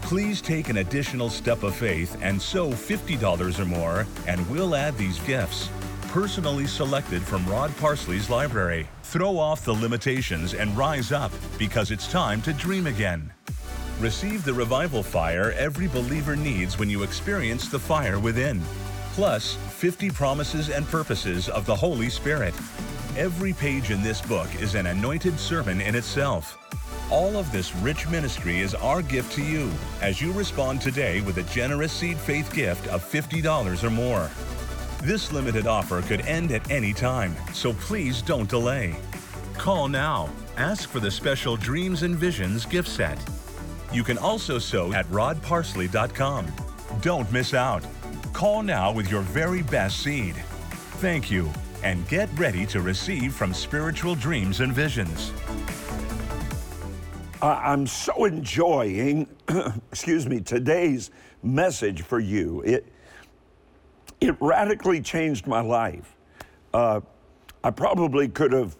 Please 0.08 0.40
take 0.40 0.70
an 0.70 0.78
additional 0.78 1.30
step 1.30 1.64
of 1.64 1.76
faith 1.76 2.18
and 2.22 2.42
sow 2.42 2.70
$50 2.70 3.60
or 3.60 3.66
more, 3.66 4.08
and 4.26 4.50
we'll 4.50 4.74
add 4.74 4.98
these 4.98 5.20
gifts 5.20 5.70
personally 6.08 6.66
selected 6.66 7.22
from 7.22 7.46
Rod 7.46 7.76
Parsley's 7.76 8.30
library. 8.30 8.88
Throw 9.04 9.38
off 9.38 9.66
the 9.66 9.74
limitations 9.74 10.54
and 10.54 10.76
rise 10.78 11.12
up 11.12 11.34
because 11.58 11.92
it's 11.92 12.10
time 12.10 12.42
to 12.44 12.54
dream 12.54 12.88
again. 12.88 13.34
Receive 14.00 14.46
the 14.46 14.54
revival 14.54 15.04
fire 15.04 15.52
every 15.58 15.88
believer 15.88 16.38
needs 16.38 16.80
when 16.80 16.90
you 16.90 17.04
experience 17.04 17.68
the 17.68 17.78
fire 17.78 18.18
within. 18.18 18.62
Plus, 19.12 19.56
50 19.56 20.10
promises 20.12 20.70
and 20.70 20.88
purposes 20.88 21.50
of 21.50 21.66
the 21.66 21.76
Holy 21.76 22.10
Spirit. 22.10 22.54
Every 23.18 23.52
page 23.52 23.92
in 23.92 24.02
this 24.02 24.22
book 24.22 24.48
is 24.62 24.76
an 24.76 24.86
anointed 24.86 25.38
sermon 25.38 25.82
in 25.82 25.96
itself. 25.96 26.58
All 27.10 27.38
of 27.38 27.50
this 27.54 27.74
rich 27.78 28.10
ministry 28.10 28.60
is 28.60 28.76
our 28.76 29.02
gift 29.02 29.32
to 29.34 29.42
you 29.42 29.72
as 30.02 30.22
you 30.22 30.34
respond 30.34 30.82
today 30.82 31.22
with 31.22 31.38
a 31.38 31.44
generous 31.44 31.94
seed 31.94 32.18
faith 32.18 32.54
gift 32.54 32.86
of 32.88 33.02
$50 33.02 33.84
or 33.84 33.90
more. 33.90 34.30
This 35.04 35.32
limited 35.32 35.68
offer 35.68 36.02
could 36.02 36.22
end 36.22 36.52
at 36.52 36.70
any 36.70 36.92
time, 36.94 37.34
so 37.54 37.72
please 37.74 38.22
don't 38.22 38.50
delay. 38.50 38.98
Call 39.54 39.88
now. 39.88 40.30
Ask 40.58 40.90
for 40.90 41.00
the 41.00 41.10
special 41.10 41.56
Dreams 41.56 42.04
and 42.04 42.16
Visions 42.16 42.66
gift 42.66 42.90
set. 42.90 43.18
You 43.94 44.04
can 44.04 44.18
also 44.18 44.60
sow 44.60 44.92
at 44.92 45.06
rodparsley.com. 45.06 46.52
Don't 47.02 47.32
miss 47.32 47.54
out. 47.54 47.86
Call 48.34 48.64
now 48.64 48.92
with 48.92 49.10
your 49.10 49.22
very 49.22 49.62
best 49.62 50.02
seed. 50.02 50.36
Thank 51.00 51.32
you, 51.32 51.50
and 51.84 52.06
get 52.10 52.28
ready 52.38 52.66
to 52.66 52.82
receive 52.82 53.34
from 53.34 53.54
Spiritual 53.54 54.16
Dreams 54.16 54.60
and 54.60 54.74
Visions. 54.74 55.32
I'm 57.42 57.86
so 57.86 58.26
enjoying, 58.26 59.28
excuse 59.92 60.26
me, 60.26 60.42
today's 60.42 61.12
message 61.44 62.02
for 62.02 62.20
you. 62.20 62.62
It, 62.62 62.92
it 64.20 64.36
radically 64.40 65.02
changed 65.02 65.46
my 65.46 65.62
life. 65.62 66.16
Uh, 66.74 67.02
I 67.64 67.70
probably 67.70 68.28
could 68.28 68.52
have 68.54 68.76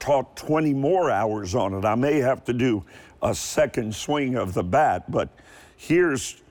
taught 0.00 0.36
20 0.36 0.74
more 0.74 1.10
hours 1.10 1.54
on 1.54 1.74
it. 1.74 1.84
I 1.84 1.94
may 1.94 2.18
have 2.18 2.44
to 2.46 2.52
do 2.52 2.84
a 3.22 3.34
second 3.34 3.94
swing 3.94 4.34
of 4.34 4.54
the 4.54 4.64
bat, 4.64 5.10
but 5.10 5.28
here's 5.76 6.42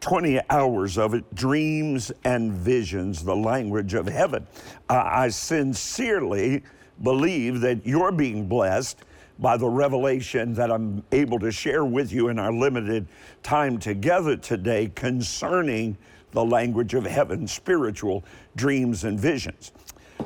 20 0.00 0.40
hours 0.48 0.96
of 0.96 1.14
it 1.14 1.34
dreams 1.34 2.10
and 2.24 2.52
visions, 2.52 3.22
the 3.22 3.36
language 3.36 3.92
of 3.94 4.06
heaven. 4.06 4.46
Uh, 4.88 5.02
I 5.04 5.28
sincerely 5.28 6.62
believe 7.02 7.60
that 7.60 7.86
you're 7.86 8.12
being 8.12 8.46
blessed 8.46 8.98
by 9.42 9.56
the 9.56 9.68
revelation 9.68 10.54
that 10.54 10.70
I'm 10.70 11.02
able 11.10 11.40
to 11.40 11.50
share 11.50 11.84
with 11.84 12.12
you 12.12 12.28
in 12.28 12.38
our 12.38 12.52
limited 12.52 13.08
time 13.42 13.76
together 13.76 14.36
today 14.36 14.92
concerning 14.94 15.98
the 16.30 16.44
language 16.44 16.94
of 16.94 17.04
heaven, 17.04 17.48
spiritual 17.48 18.24
dreams 18.54 19.02
and 19.02 19.18
visions. 19.18 19.72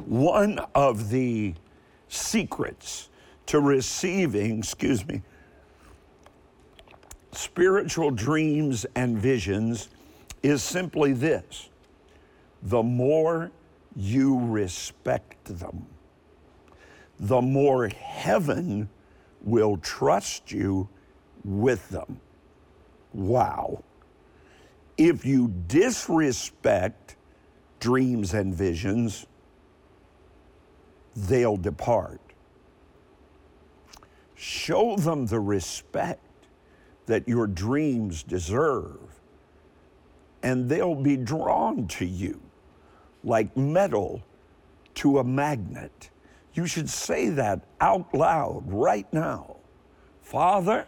One 0.04 0.60
of 0.74 1.08
the 1.08 1.54
secrets 2.08 3.08
to 3.46 3.58
receiving, 3.58 4.58
excuse 4.58 5.04
me, 5.08 5.22
spiritual 7.32 8.10
dreams 8.10 8.84
and 8.94 9.16
visions 9.16 9.88
is 10.42 10.62
simply 10.62 11.14
this 11.14 11.70
the 12.62 12.82
more 12.82 13.50
you 13.96 14.38
respect 14.38 15.44
them, 15.44 15.86
the 17.18 17.40
more 17.40 17.88
heaven 17.88 18.88
will 19.46 19.78
trust 19.78 20.52
you 20.52 20.86
with 21.42 21.88
them. 21.88 22.20
Wow 23.14 23.82
if 24.96 25.26
you 25.26 25.52
disrespect 25.66 27.16
dreams 27.80 28.32
and 28.32 28.54
visions, 28.54 29.26
they'll 31.14 31.56
depart. 31.56 32.20
Show 34.34 34.96
them 34.96 35.26
the 35.26 35.40
respect 35.40 36.20
that 37.06 37.28
your 37.28 37.46
dreams 37.46 38.22
deserve, 38.22 38.98
and 40.42 40.68
they'll 40.68 40.94
be 40.94 41.16
drawn 41.16 41.86
to 41.88 42.04
you 42.04 42.40
like 43.22 43.56
metal 43.56 44.22
to 44.94 45.18
a 45.18 45.24
magnet. 45.24 46.10
You 46.56 46.66
should 46.66 46.88
say 46.88 47.28
that 47.28 47.60
out 47.82 48.14
loud 48.14 48.64
right 48.66 49.06
now. 49.12 49.56
Father, 50.22 50.86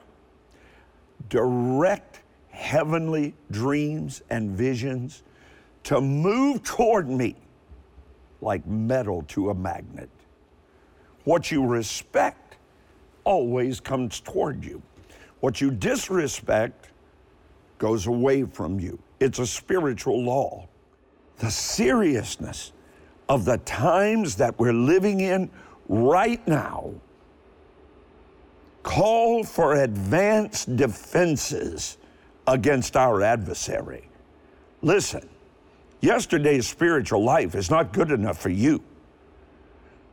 direct 1.28 2.22
heavenly 2.48 3.34
dreams 3.50 4.22
and 4.30 4.50
visions 4.50 5.22
to 5.84 6.00
move 6.00 6.62
toward 6.62 7.10
me 7.10 7.36
like 8.40 8.66
metal 8.66 9.22
to 9.28 9.50
a 9.50 9.54
magnet. 9.54 10.08
What 11.24 11.50
you 11.50 11.66
respect 11.66 12.56
always 13.24 13.78
comes 13.78 14.20
toward 14.20 14.64
you. 14.64 14.80
What 15.40 15.60
you 15.60 15.70
disrespect 15.70 16.88
goes 17.76 18.06
away 18.06 18.44
from 18.44 18.80
you. 18.80 18.98
It's 19.20 19.38
a 19.38 19.46
spiritual 19.46 20.24
law. 20.24 20.66
The 21.36 21.50
seriousness 21.50 22.72
of 23.28 23.44
the 23.44 23.58
times 23.58 24.36
that 24.36 24.58
we're 24.58 24.72
living 24.72 25.20
in 25.20 25.50
right 25.88 26.46
now 26.46 26.92
call 28.82 29.44
for 29.44 29.74
advanced 29.82 30.76
defenses 30.76 31.98
against 32.46 32.96
our 32.96 33.22
adversary. 33.22 34.08
Listen, 34.80 35.28
yesterday's 36.00 36.66
spiritual 36.66 37.22
life 37.22 37.54
is 37.54 37.70
not 37.70 37.92
good 37.92 38.10
enough 38.10 38.40
for 38.40 38.48
you. 38.48 38.82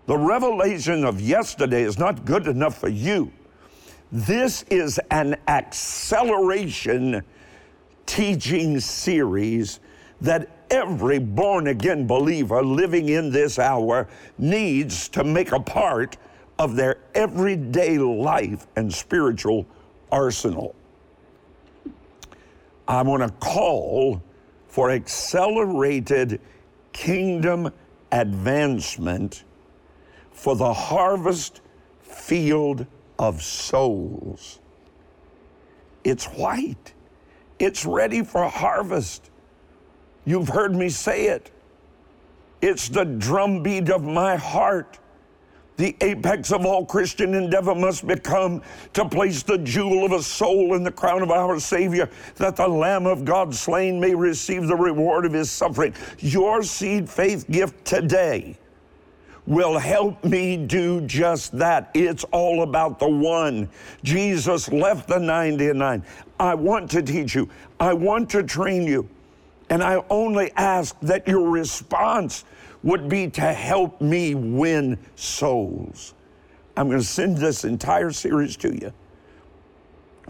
The 0.07 0.17
revelation 0.17 1.05
of 1.05 1.21
yesterday 1.21 1.83
is 1.83 1.97
not 1.97 2.25
good 2.25 2.47
enough 2.47 2.77
for 2.77 2.89
you. 2.89 3.31
This 4.11 4.63
is 4.63 4.99
an 5.09 5.37
acceleration 5.47 7.23
teaching 8.05 8.79
series 8.79 9.79
that 10.21 10.54
every 10.69 11.19
born 11.19 11.67
again 11.67 12.07
believer 12.07 12.63
living 12.63 13.09
in 13.09 13.31
this 13.31 13.59
hour 13.59 14.07
needs 14.37 15.09
to 15.09 15.23
make 15.23 15.51
a 15.51 15.59
part 15.59 16.17
of 16.57 16.75
their 16.75 16.97
everyday 17.13 17.97
life 17.97 18.67
and 18.75 18.93
spiritual 18.93 19.65
arsenal. 20.11 20.75
I 22.87 23.01
want 23.01 23.23
to 23.23 23.29
call 23.45 24.21
for 24.67 24.91
accelerated 24.91 26.39
kingdom 26.93 27.71
advancement 28.11 29.43
for 30.31 30.55
the 30.55 30.73
harvest 30.73 31.61
field 32.01 32.85
of 33.17 33.41
souls. 33.41 34.59
It's 36.03 36.25
white, 36.25 36.93
it's 37.57 37.85
ready 37.85 38.23
for 38.23 38.47
harvest. 38.47 39.31
You've 40.25 40.49
heard 40.49 40.75
me 40.75 40.89
say 40.89 41.27
it. 41.27 41.51
It's 42.61 42.89
the 42.89 43.05
drumbeat 43.05 43.89
of 43.89 44.03
my 44.03 44.35
heart. 44.35 44.99
The 45.77 45.95
apex 45.99 46.51
of 46.53 46.65
all 46.65 46.85
Christian 46.85 47.33
endeavor 47.33 47.75
must 47.75 48.07
become 48.07 48.61
to 48.93 49.07
place 49.07 49.43
the 49.43 49.57
jewel 49.57 50.05
of 50.05 50.13
a 50.13 50.23
soul 50.23 50.73
in 50.73 50.83
the 50.83 50.91
crown 50.91 51.21
of 51.21 51.31
our 51.31 51.59
Savior, 51.59 52.09
that 52.35 52.55
the 52.55 52.67
Lamb 52.67 53.05
of 53.05 53.25
God 53.25 53.53
slain 53.53 53.99
may 53.99 54.15
receive 54.15 54.67
the 54.67 54.75
reward 54.75 55.25
of 55.25 55.33
his 55.33 55.51
suffering. 55.51 55.93
Your 56.19 56.63
seed 56.63 57.09
faith 57.09 57.49
gift 57.51 57.83
today 57.83 58.57
will 59.45 59.77
help 59.77 60.23
me 60.23 60.57
do 60.57 61.01
just 61.01 61.51
that. 61.57 61.91
It's 61.93 62.23
all 62.25 62.63
about 62.63 62.97
the 62.97 63.09
one. 63.09 63.69
Jesus 64.03 64.69
left 64.69 65.07
the 65.07 65.19
99. 65.19 66.03
I 66.39 66.55
want 66.55 66.89
to 66.91 67.01
teach 67.01 67.35
you, 67.35 67.49
I 67.79 67.93
want 67.93 68.29
to 68.31 68.43
train 68.43 68.83
you. 68.83 69.09
And 69.69 69.83
I 69.83 70.03
only 70.09 70.51
ask 70.55 70.95
that 71.01 71.27
your 71.27 71.49
response 71.49 72.45
would 72.83 73.09
be 73.09 73.29
to 73.31 73.41
help 73.41 73.99
me 73.99 74.35
win 74.35 74.97
souls. 75.15 76.13
I'm 76.77 76.87
going 76.87 76.99
to 76.99 77.05
send 77.05 77.37
this 77.37 77.63
entire 77.63 78.11
series 78.11 78.57
to 78.57 78.73
you 78.73 78.93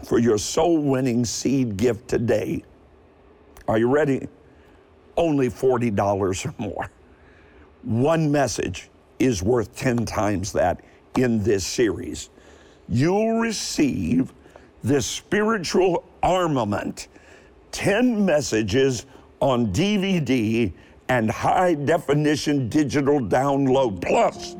for 0.04 0.18
your 0.18 0.38
soul 0.38 0.78
winning 0.78 1.24
seed 1.24 1.76
gift 1.76 2.08
today. 2.08 2.62
Are 3.68 3.78
you 3.78 3.88
ready? 3.88 4.28
Only 5.16 5.48
$40 5.48 6.46
or 6.46 6.54
more. 6.58 6.90
One 7.82 8.30
message 8.30 8.88
is 9.18 9.42
worth 9.42 9.74
10 9.76 10.04
times 10.06 10.52
that 10.52 10.80
in 11.16 11.42
this 11.42 11.66
series. 11.66 12.30
You'll 12.88 13.38
receive 13.38 14.32
this 14.82 15.06
spiritual 15.06 16.04
armament 16.22 17.08
10 17.72 18.24
messages 18.24 19.04
on 19.40 19.72
DVD 19.72 20.72
and 21.08 21.30
high 21.30 21.74
definition 21.74 22.68
digital 22.68 23.20
download. 23.20 24.00
Plus, 24.02 24.56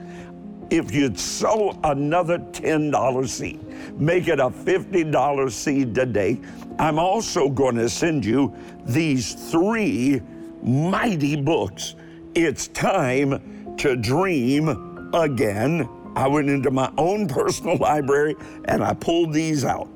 if 0.70 0.92
you'd 0.92 1.18
sow 1.18 1.78
another 1.84 2.38
$10 2.38 3.28
seed, 3.28 3.98
make 3.98 4.28
it 4.28 4.40
a 4.40 4.50
$50 4.50 5.50
seed 5.50 5.94
today. 5.94 6.40
I'm 6.78 6.98
also 6.98 7.48
going 7.48 7.76
to 7.76 7.88
send 7.88 8.24
you 8.24 8.54
these 8.84 9.50
three 9.50 10.20
mighty 10.62 11.36
books. 11.36 11.94
It's 12.34 12.68
time 12.68 13.76
to 13.78 13.96
dream 13.96 15.10
again. 15.14 15.88
I 16.16 16.26
went 16.26 16.48
into 16.48 16.70
my 16.70 16.90
own 16.98 17.28
personal 17.28 17.76
library 17.76 18.34
and 18.64 18.82
I 18.82 18.94
pulled 18.94 19.32
these 19.32 19.64
out. 19.64 19.88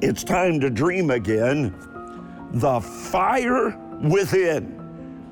It's 0.00 0.24
time 0.24 0.60
to 0.60 0.70
dream 0.70 1.10
again. 1.10 1.74
The 2.52 2.80
fire 2.80 3.78
within. 4.02 4.74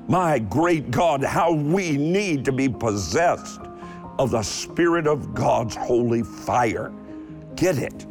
My 0.07 0.39
great 0.39 0.91
God, 0.91 1.23
how 1.23 1.51
we 1.51 1.97
need 1.97 2.45
to 2.45 2.51
be 2.51 2.69
possessed 2.69 3.61
of 4.19 4.31
the 4.31 4.43
Spirit 4.43 5.07
of 5.07 5.33
God's 5.33 5.75
holy 5.75 6.23
fire. 6.23 6.93
Get 7.55 7.77
it. 7.77 8.05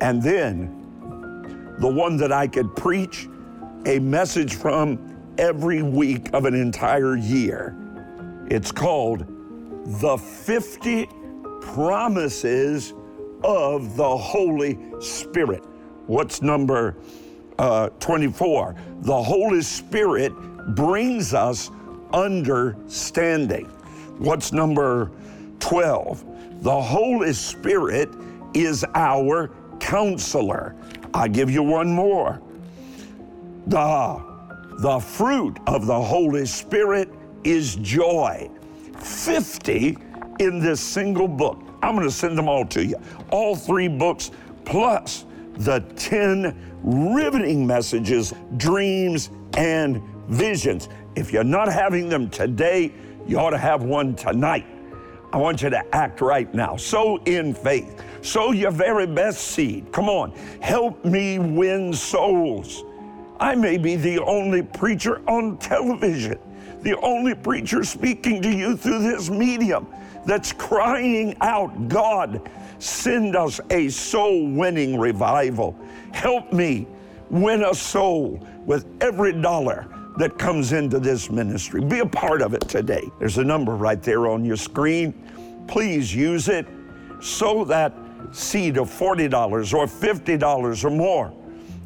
And 0.00 0.22
then 0.22 0.78
the 1.78 1.88
one 1.88 2.16
that 2.16 2.32
I 2.32 2.48
could 2.48 2.74
preach 2.74 3.28
a 3.86 3.98
message 3.98 4.54
from 4.56 5.16
every 5.38 5.82
week 5.82 6.32
of 6.32 6.44
an 6.44 6.54
entire 6.54 7.16
year. 7.16 7.76
It's 8.50 8.72
called 8.72 9.24
The 10.00 10.18
50 10.18 11.08
Promises 11.60 12.94
of 13.44 13.96
the 13.96 14.16
Holy 14.16 14.78
Spirit. 15.00 15.64
What's 16.06 16.42
number 16.42 16.96
uh, 17.58 17.88
24? 18.00 18.74
The 19.02 19.22
Holy 19.22 19.62
Spirit 19.62 20.32
brings 20.74 21.34
us 21.34 21.70
understanding. 22.12 23.66
What's 24.18 24.52
number 24.52 25.10
12? 25.60 26.62
The 26.62 26.80
Holy 26.80 27.32
Spirit 27.32 28.10
is 28.54 28.84
our 28.94 29.50
counselor. 29.80 30.74
I 31.14 31.28
give 31.28 31.50
you 31.50 31.62
one 31.62 31.90
more. 31.90 32.40
The, 33.66 34.22
the 34.78 34.98
fruit 34.98 35.58
of 35.66 35.86
the 35.86 36.00
Holy 36.00 36.46
Spirit 36.46 37.10
is 37.44 37.76
joy. 37.76 38.50
50 38.98 39.96
in 40.40 40.58
this 40.58 40.80
single 40.80 41.28
book. 41.28 41.62
I'm 41.82 41.94
going 41.94 42.06
to 42.06 42.14
send 42.14 42.36
them 42.36 42.48
all 42.48 42.64
to 42.66 42.84
you. 42.84 42.96
All 43.30 43.54
three 43.54 43.88
books, 43.88 44.30
plus 44.64 45.24
the 45.58 45.80
10 45.96 46.56
riveting 46.82 47.66
messages, 47.66 48.32
dreams, 48.56 49.30
and 49.56 50.02
visions. 50.28 50.88
If 51.16 51.32
you're 51.32 51.44
not 51.44 51.72
having 51.72 52.08
them 52.08 52.30
today, 52.30 52.92
you 53.26 53.38
ought 53.38 53.50
to 53.50 53.58
have 53.58 53.82
one 53.82 54.14
tonight. 54.14 54.66
I 55.32 55.36
want 55.36 55.60
you 55.60 55.68
to 55.70 55.94
act 55.94 56.20
right 56.20 56.52
now. 56.54 56.76
Sow 56.76 57.16
in 57.24 57.52
faith. 57.52 58.02
Sow 58.22 58.52
your 58.52 58.70
very 58.70 59.06
best 59.06 59.48
seed. 59.48 59.92
Come 59.92 60.08
on. 60.08 60.32
Help 60.60 61.04
me 61.04 61.38
win 61.38 61.92
souls. 61.92 62.82
I 63.38 63.54
may 63.54 63.76
be 63.76 63.96
the 63.96 64.20
only 64.20 64.62
preacher 64.62 65.20
on 65.28 65.58
television, 65.58 66.38
the 66.82 66.98
only 67.00 67.34
preacher 67.34 67.84
speaking 67.84 68.42
to 68.42 68.50
you 68.50 68.76
through 68.76 69.00
this 69.00 69.30
medium 69.30 69.86
that's 70.26 70.52
crying 70.52 71.36
out, 71.40 71.88
God, 71.88 72.50
send 72.78 73.36
us 73.36 73.60
a 73.70 73.88
soul 73.88 74.48
winning 74.48 74.98
revival. 74.98 75.78
Help 76.12 76.52
me 76.52 76.86
win 77.30 77.64
a 77.64 77.74
soul 77.74 78.46
with 78.66 78.86
every 79.00 79.32
dollar 79.40 79.86
that 80.18 80.38
comes 80.38 80.72
into 80.72 80.98
this 80.98 81.30
ministry. 81.30 81.80
Be 81.80 82.00
a 82.00 82.06
part 82.06 82.42
of 82.42 82.54
it 82.54 82.62
today. 82.68 83.08
There's 83.18 83.38
a 83.38 83.44
number 83.44 83.74
right 83.74 84.02
there 84.02 84.28
on 84.28 84.44
your 84.44 84.56
screen. 84.56 85.14
Please 85.66 86.14
use 86.14 86.48
it 86.48 86.66
Sow 87.20 87.64
that 87.64 87.92
seed 88.32 88.78
of 88.78 88.88
$40 88.88 89.74
or 89.74 89.86
$50 89.86 90.84
or 90.84 90.90
more. 90.90 91.32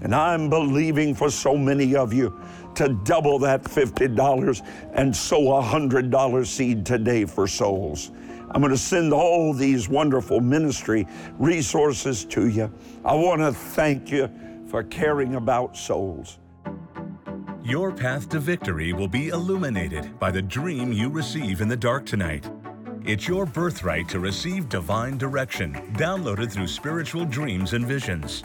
And 0.03 0.15
I'm 0.15 0.51
believing 0.51 1.15
for 1.15 1.31
so 1.31 1.57
many 1.57 1.95
of 1.95 2.13
you 2.13 2.39
to 2.77 2.89
double 3.05 3.39
that 3.41 3.63
$50 3.63 4.67
and 4.95 5.15
sow 5.15 5.57
a 5.57 5.63
$100 5.63 6.47
seed 6.47 6.87
today 6.87 7.25
for 7.25 7.47
souls. 7.47 8.11
I'm 8.51 8.61
going 8.61 8.73
to 8.73 8.79
send 8.79 9.13
all 9.13 9.55
these 9.55 9.89
wonderful 9.89 10.41
ministry 10.41 11.07
resources 11.39 12.25
to 12.27 12.49
you. 12.49 12.73
I 13.05 13.15
want 13.15 13.41
to 13.41 13.53
thank 13.53 14.11
you 14.11 14.31
for 14.69 14.83
caring 14.83 15.37
about 15.37 15.77
souls. 15.77 16.39
Your 17.65 17.93
path 17.93 18.29
to 18.31 18.41
victory 18.41 18.93
will 18.93 19.09
be 19.09 19.29
illuminated 19.29 20.19
by 20.19 20.31
the 20.31 20.43
dream 20.43 20.93
you 20.93 21.09
receive 21.09 21.61
in 21.61 21.69
the 21.69 21.77
dark 21.77 22.05
tonight. 22.05 22.51
It's 23.05 23.27
your 23.27 23.47
birthright 23.47 24.09
to 24.11 24.19
receive 24.21 24.69
divine 24.69 25.17
direction, 25.17 25.75
downloaded 25.95 26.53
through 26.53 26.69
spiritual 26.69 27.25
dreams 27.25 27.73
and 27.73 27.87
visions. 27.87 28.45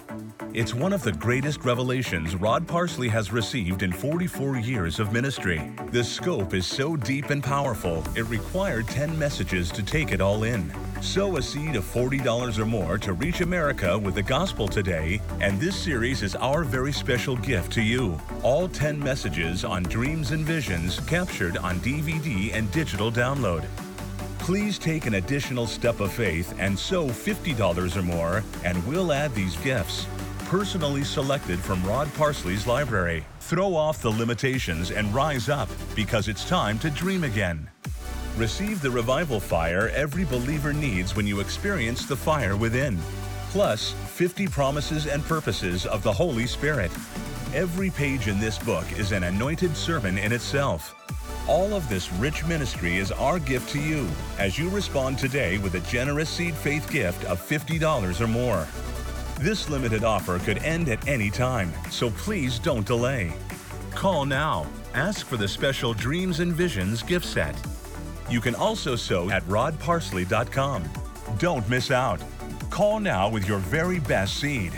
It's 0.58 0.74
one 0.74 0.91
of 0.91 1.04
the 1.04 1.12
greatest 1.12 1.63
revelations 1.65 2.36
Rod 2.36 2.67
Parsley 2.67 3.08
has 3.10 3.32
received 3.32 3.84
in 3.84 3.91
44 3.91 4.58
years 4.58 5.00
of 5.00 5.13
ministry. 5.13 5.72
The 5.91 6.04
scope 6.04 6.56
is 6.56 6.65
so 6.65 6.96
deep 6.96 7.30
and 7.30 7.43
powerful, 7.43 8.04
it 8.15 8.24
required 8.24 8.88
10 8.88 9.20
messages 9.20 9.70
to 9.70 9.84
take 9.84 10.12
it 10.12 10.20
all 10.20 10.46
in. 10.46 10.74
Sow 11.00 11.38
a 11.38 11.43
seed 11.43 11.76
of 11.76 11.84
$40 11.84 12.58
or 12.58 12.65
more 12.65 12.98
to 12.98 13.13
reach 13.13 13.41
America 13.41 14.00
with 14.00 14.15
the 14.15 14.24
gospel 14.24 14.67
today, 14.67 15.22
and 15.41 15.62
this 15.62 15.76
series 15.76 16.24
is 16.24 16.36
our 16.38 16.63
very 16.63 16.91
special 16.91 17.36
gift 17.36 17.72
to 17.74 17.84
you. 17.84 18.20
All 18.41 18.67
10 18.67 18.98
messages 18.98 19.63
on 19.63 19.84
dreams 19.84 20.32
and 20.32 20.43
visions 20.43 21.00
captured 21.02 21.58
on 21.58 21.80
DVD 21.82 22.52
and 22.56 22.72
digital 22.72 23.12
download. 23.12 23.63
Please 24.39 24.80
take 24.80 25.06
an 25.06 25.13
additional 25.13 25.67
step 25.67 26.00
of 26.00 26.12
faith 26.12 26.56
and 26.58 26.80
sow 26.80 27.06
$50 27.06 27.96
or 27.96 28.02
more, 28.02 28.43
and 28.63 28.84
we'll 28.88 29.12
add 29.12 29.36
these 29.36 29.56
gifts. 29.58 30.08
Personally 30.47 31.03
selected 31.03 31.60
from 31.60 31.86
Rod 31.86 32.10
Parsley's 32.13 32.65
library. 32.65 33.25
Throw 33.41 33.75
off 33.75 34.01
the 34.01 34.10
limitations 34.10 34.91
and 34.91 35.13
rise 35.13 35.49
up 35.49 35.67
because 35.93 36.29
it's 36.29 36.47
time 36.47 36.79
to 36.79 36.89
dream 36.89 37.25
again. 37.25 37.69
Receive 38.38 38.81
the 38.81 38.89
revival 38.89 39.41
fire 39.41 39.89
every 39.89 40.23
believer 40.23 40.71
needs 40.71 41.17
when 41.17 41.27
you 41.27 41.41
experience 41.41 42.05
the 42.05 42.15
fire 42.15 42.55
within. 42.55 42.97
Plus, 43.49 43.91
50 43.91 44.47
promises 44.47 45.05
and 45.05 45.21
purposes 45.25 45.86
of 45.86 46.01
the 46.01 46.13
Holy 46.13 46.47
Spirit. 46.47 46.91
Every 47.53 47.89
page 47.89 48.29
in 48.29 48.39
this 48.39 48.57
book 48.57 48.89
is 48.97 49.12
an 49.12 49.23
anointed 49.23 49.75
sermon 49.75 50.17
in 50.17 50.31
itself. 50.31 50.95
All 51.49 51.73
of 51.73 51.89
this 51.89 52.10
rich 52.13 52.45
ministry 52.45 52.95
is 52.95 53.12
our 53.12 53.38
gift 53.38 53.69
to 53.71 53.81
you 53.81 54.07
as 54.39 54.57
you 54.57 54.69
respond 54.69 55.19
today 55.19 55.57
with 55.57 55.75
a 55.75 55.81
generous 55.81 56.29
seed 56.29 56.55
faith 56.55 56.89
gift 56.89 57.25
of 57.25 57.38
$50 57.45 58.21
or 58.21 58.27
more. 58.27 58.65
This 59.39 59.69
limited 59.69 60.04
offer 60.04 60.39
could 60.39 60.58
end 60.63 60.89
at 60.89 61.08
any 61.08 61.30
time, 61.30 61.71
so 61.91 62.10
please 62.10 62.58
don't 62.58 62.88
delay. 62.88 63.32
Call 63.91 64.26
now. 64.26 64.65
Ask 64.95 65.28
for 65.28 65.38
the 65.38 65.47
special 65.47 65.93
Dreams 65.93 66.39
and 66.39 66.52
Visions 66.52 67.04
gift 67.04 67.23
set. 67.23 67.56
You 68.32 68.41
can 68.41 68.56
also 68.56 68.95
sow 68.95 69.30
at 69.30 69.43
rodparsley.com. 69.43 70.89
Don't 71.38 71.69
miss 71.69 71.91
out. 71.91 72.19
Call 72.71 73.00
now 73.00 73.30
with 73.30 73.47
your 73.47 73.60
very 73.60 74.00
best 74.00 74.38
seed. 74.38 74.73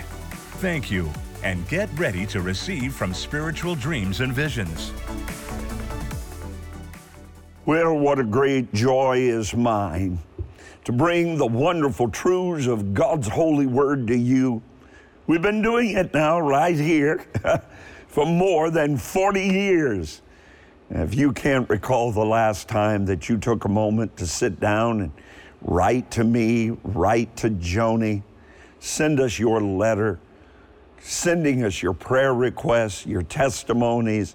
Thank 0.60 0.90
you, 0.90 1.10
and 1.42 1.66
get 1.68 1.88
ready 1.98 2.26
to 2.26 2.42
receive 2.42 2.92
from 2.92 3.14
spiritual 3.14 3.74
dreams 3.74 4.20
and 4.20 4.30
visions. 4.30 4.92
Well, 7.64 7.96
what 7.96 8.18
a 8.18 8.24
great 8.24 8.74
joy 8.74 9.20
is 9.20 9.54
mine 9.54 10.18
to 10.84 10.92
bring 10.92 11.36
the 11.36 11.46
wonderful 11.46 12.08
truths 12.08 12.66
of 12.66 12.94
God's 12.94 13.28
holy 13.28 13.66
word 13.66 14.06
to 14.08 14.16
you. 14.16 14.62
We've 15.26 15.42
been 15.42 15.62
doing 15.62 15.90
it 15.96 16.12
now 16.14 16.40
right 16.40 16.74
here 16.74 17.24
for 18.08 18.26
more 18.26 18.70
than 18.70 18.96
40 18.96 19.42
years. 19.42 20.22
If 20.90 21.14
you 21.14 21.32
can't 21.32 21.68
recall 21.68 22.10
the 22.10 22.24
last 22.24 22.68
time 22.68 23.06
that 23.06 23.28
you 23.28 23.38
took 23.38 23.64
a 23.64 23.68
moment 23.68 24.16
to 24.16 24.26
sit 24.26 24.58
down 24.58 25.02
and 25.02 25.12
write 25.62 26.10
to 26.12 26.24
me, 26.24 26.76
write 26.82 27.36
to 27.36 27.50
Joni, 27.50 28.22
send 28.80 29.20
us 29.20 29.38
your 29.38 29.60
letter, 29.60 30.18
sending 31.00 31.62
us 31.64 31.82
your 31.82 31.92
prayer 31.92 32.34
requests, 32.34 33.06
your 33.06 33.22
testimonies, 33.22 34.34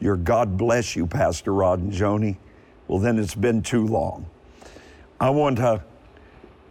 your 0.00 0.16
God 0.16 0.58
bless 0.58 0.94
you, 0.94 1.06
Pastor 1.06 1.54
Rod 1.54 1.78
and 1.78 1.92
Joni, 1.92 2.36
well, 2.88 2.98
then 2.98 3.18
it's 3.18 3.34
been 3.34 3.62
too 3.62 3.86
long. 3.86 4.26
I 5.20 5.30
want 5.30 5.56
to 5.58 5.82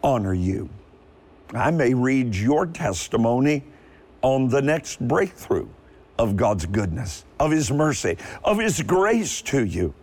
honor 0.04 0.34
you. 0.34 0.70
I 1.54 1.72
may 1.72 1.94
read 1.94 2.36
your 2.36 2.66
testimony 2.66 3.64
on 4.22 4.50
the 4.50 4.62
next 4.62 5.06
breakthrough 5.08 5.68
of 6.18 6.36
God's 6.36 6.66
goodness, 6.66 7.26
of 7.40 7.52
His 7.52 7.72
mercy, 7.72 8.18
of 8.44 8.60
His 8.60 8.82
grace 8.82 9.42
to 9.44 9.66
you. 9.66 9.94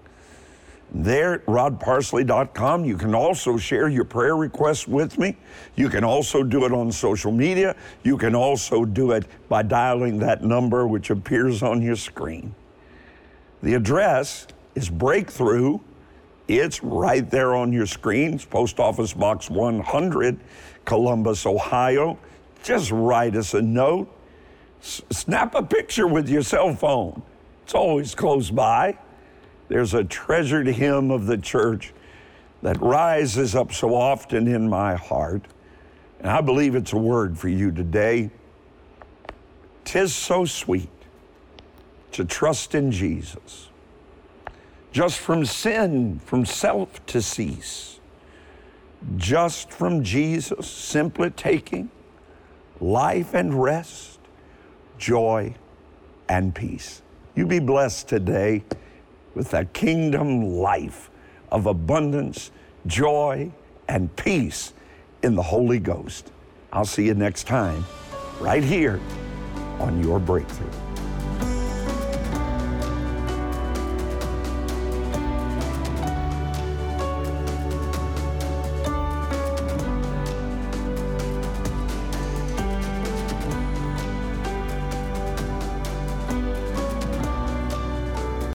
There 0.94 1.34
at 1.34 1.46
rodparsley.com, 1.46 2.84
you 2.84 2.98
can 2.98 3.14
also 3.14 3.56
share 3.56 3.88
your 3.88 4.04
prayer 4.04 4.36
requests 4.36 4.86
with 4.86 5.18
me. 5.18 5.36
You 5.74 5.88
can 5.88 6.04
also 6.04 6.42
do 6.42 6.66
it 6.66 6.72
on 6.72 6.92
social 6.92 7.32
media. 7.32 7.76
You 8.02 8.18
can 8.18 8.34
also 8.34 8.84
do 8.84 9.12
it 9.12 9.24
by 9.48 9.62
dialing 9.62 10.18
that 10.18 10.44
number 10.44 10.86
which 10.86 11.08
appears 11.08 11.62
on 11.62 11.80
your 11.80 11.96
screen. 11.96 12.54
The 13.62 13.74
address 13.74 14.46
is 14.74 14.90
Breakthrough 14.90 15.78
it's 16.48 16.82
right 16.82 17.28
there 17.30 17.54
on 17.54 17.72
your 17.72 17.86
screen. 17.86 18.34
It's 18.34 18.44
Post 18.44 18.80
Office 18.80 19.12
Box 19.12 19.48
100, 19.48 20.40
Columbus, 20.84 21.46
Ohio. 21.46 22.18
Just 22.62 22.90
write 22.90 23.36
us 23.36 23.54
a 23.54 23.62
note. 23.62 24.12
S- 24.80 25.02
snap 25.10 25.54
a 25.54 25.62
picture 25.62 26.06
with 26.06 26.28
your 26.28 26.42
cell 26.42 26.74
phone. 26.74 27.22
It's 27.62 27.74
always 27.74 28.14
close 28.14 28.50
by. 28.50 28.98
There's 29.68 29.94
a 29.94 30.04
treasured 30.04 30.66
hymn 30.66 31.10
of 31.10 31.26
the 31.26 31.38
church 31.38 31.94
that 32.62 32.80
rises 32.80 33.54
up 33.54 33.72
so 33.72 33.94
often 33.94 34.46
in 34.46 34.68
my 34.68 34.94
heart. 34.94 35.42
And 36.20 36.30
I 36.30 36.40
believe 36.40 36.74
it's 36.74 36.92
a 36.92 36.98
word 36.98 37.38
for 37.38 37.48
you 37.48 37.70
today. 37.70 38.30
Tis 39.84 40.14
so 40.14 40.44
sweet 40.44 40.90
to 42.12 42.24
trust 42.24 42.74
in 42.74 42.92
Jesus 42.92 43.68
just 44.92 45.18
from 45.18 45.44
sin, 45.44 46.20
from 46.20 46.44
self 46.44 47.04
to 47.06 47.22
cease, 47.22 47.98
just 49.16 49.70
from 49.72 50.04
Jesus 50.04 50.68
simply 50.68 51.30
taking 51.30 51.90
life 52.80 53.34
and 53.34 53.60
rest, 53.60 54.20
joy 54.98 55.54
and 56.28 56.54
peace. 56.54 57.02
You 57.34 57.46
be 57.46 57.58
blessed 57.58 58.08
today 58.08 58.62
with 59.34 59.54
a 59.54 59.64
kingdom 59.64 60.42
life 60.42 61.10
of 61.50 61.66
abundance, 61.66 62.50
joy, 62.86 63.50
and 63.88 64.14
peace 64.16 64.74
in 65.22 65.34
the 65.34 65.42
Holy 65.42 65.78
Ghost. 65.78 66.30
I'll 66.72 66.84
see 66.84 67.06
you 67.06 67.14
next 67.14 67.46
time, 67.46 67.84
right 68.40 68.62
here 68.62 69.00
on 69.78 70.02
Your 70.02 70.18
Breakthrough. 70.18 70.81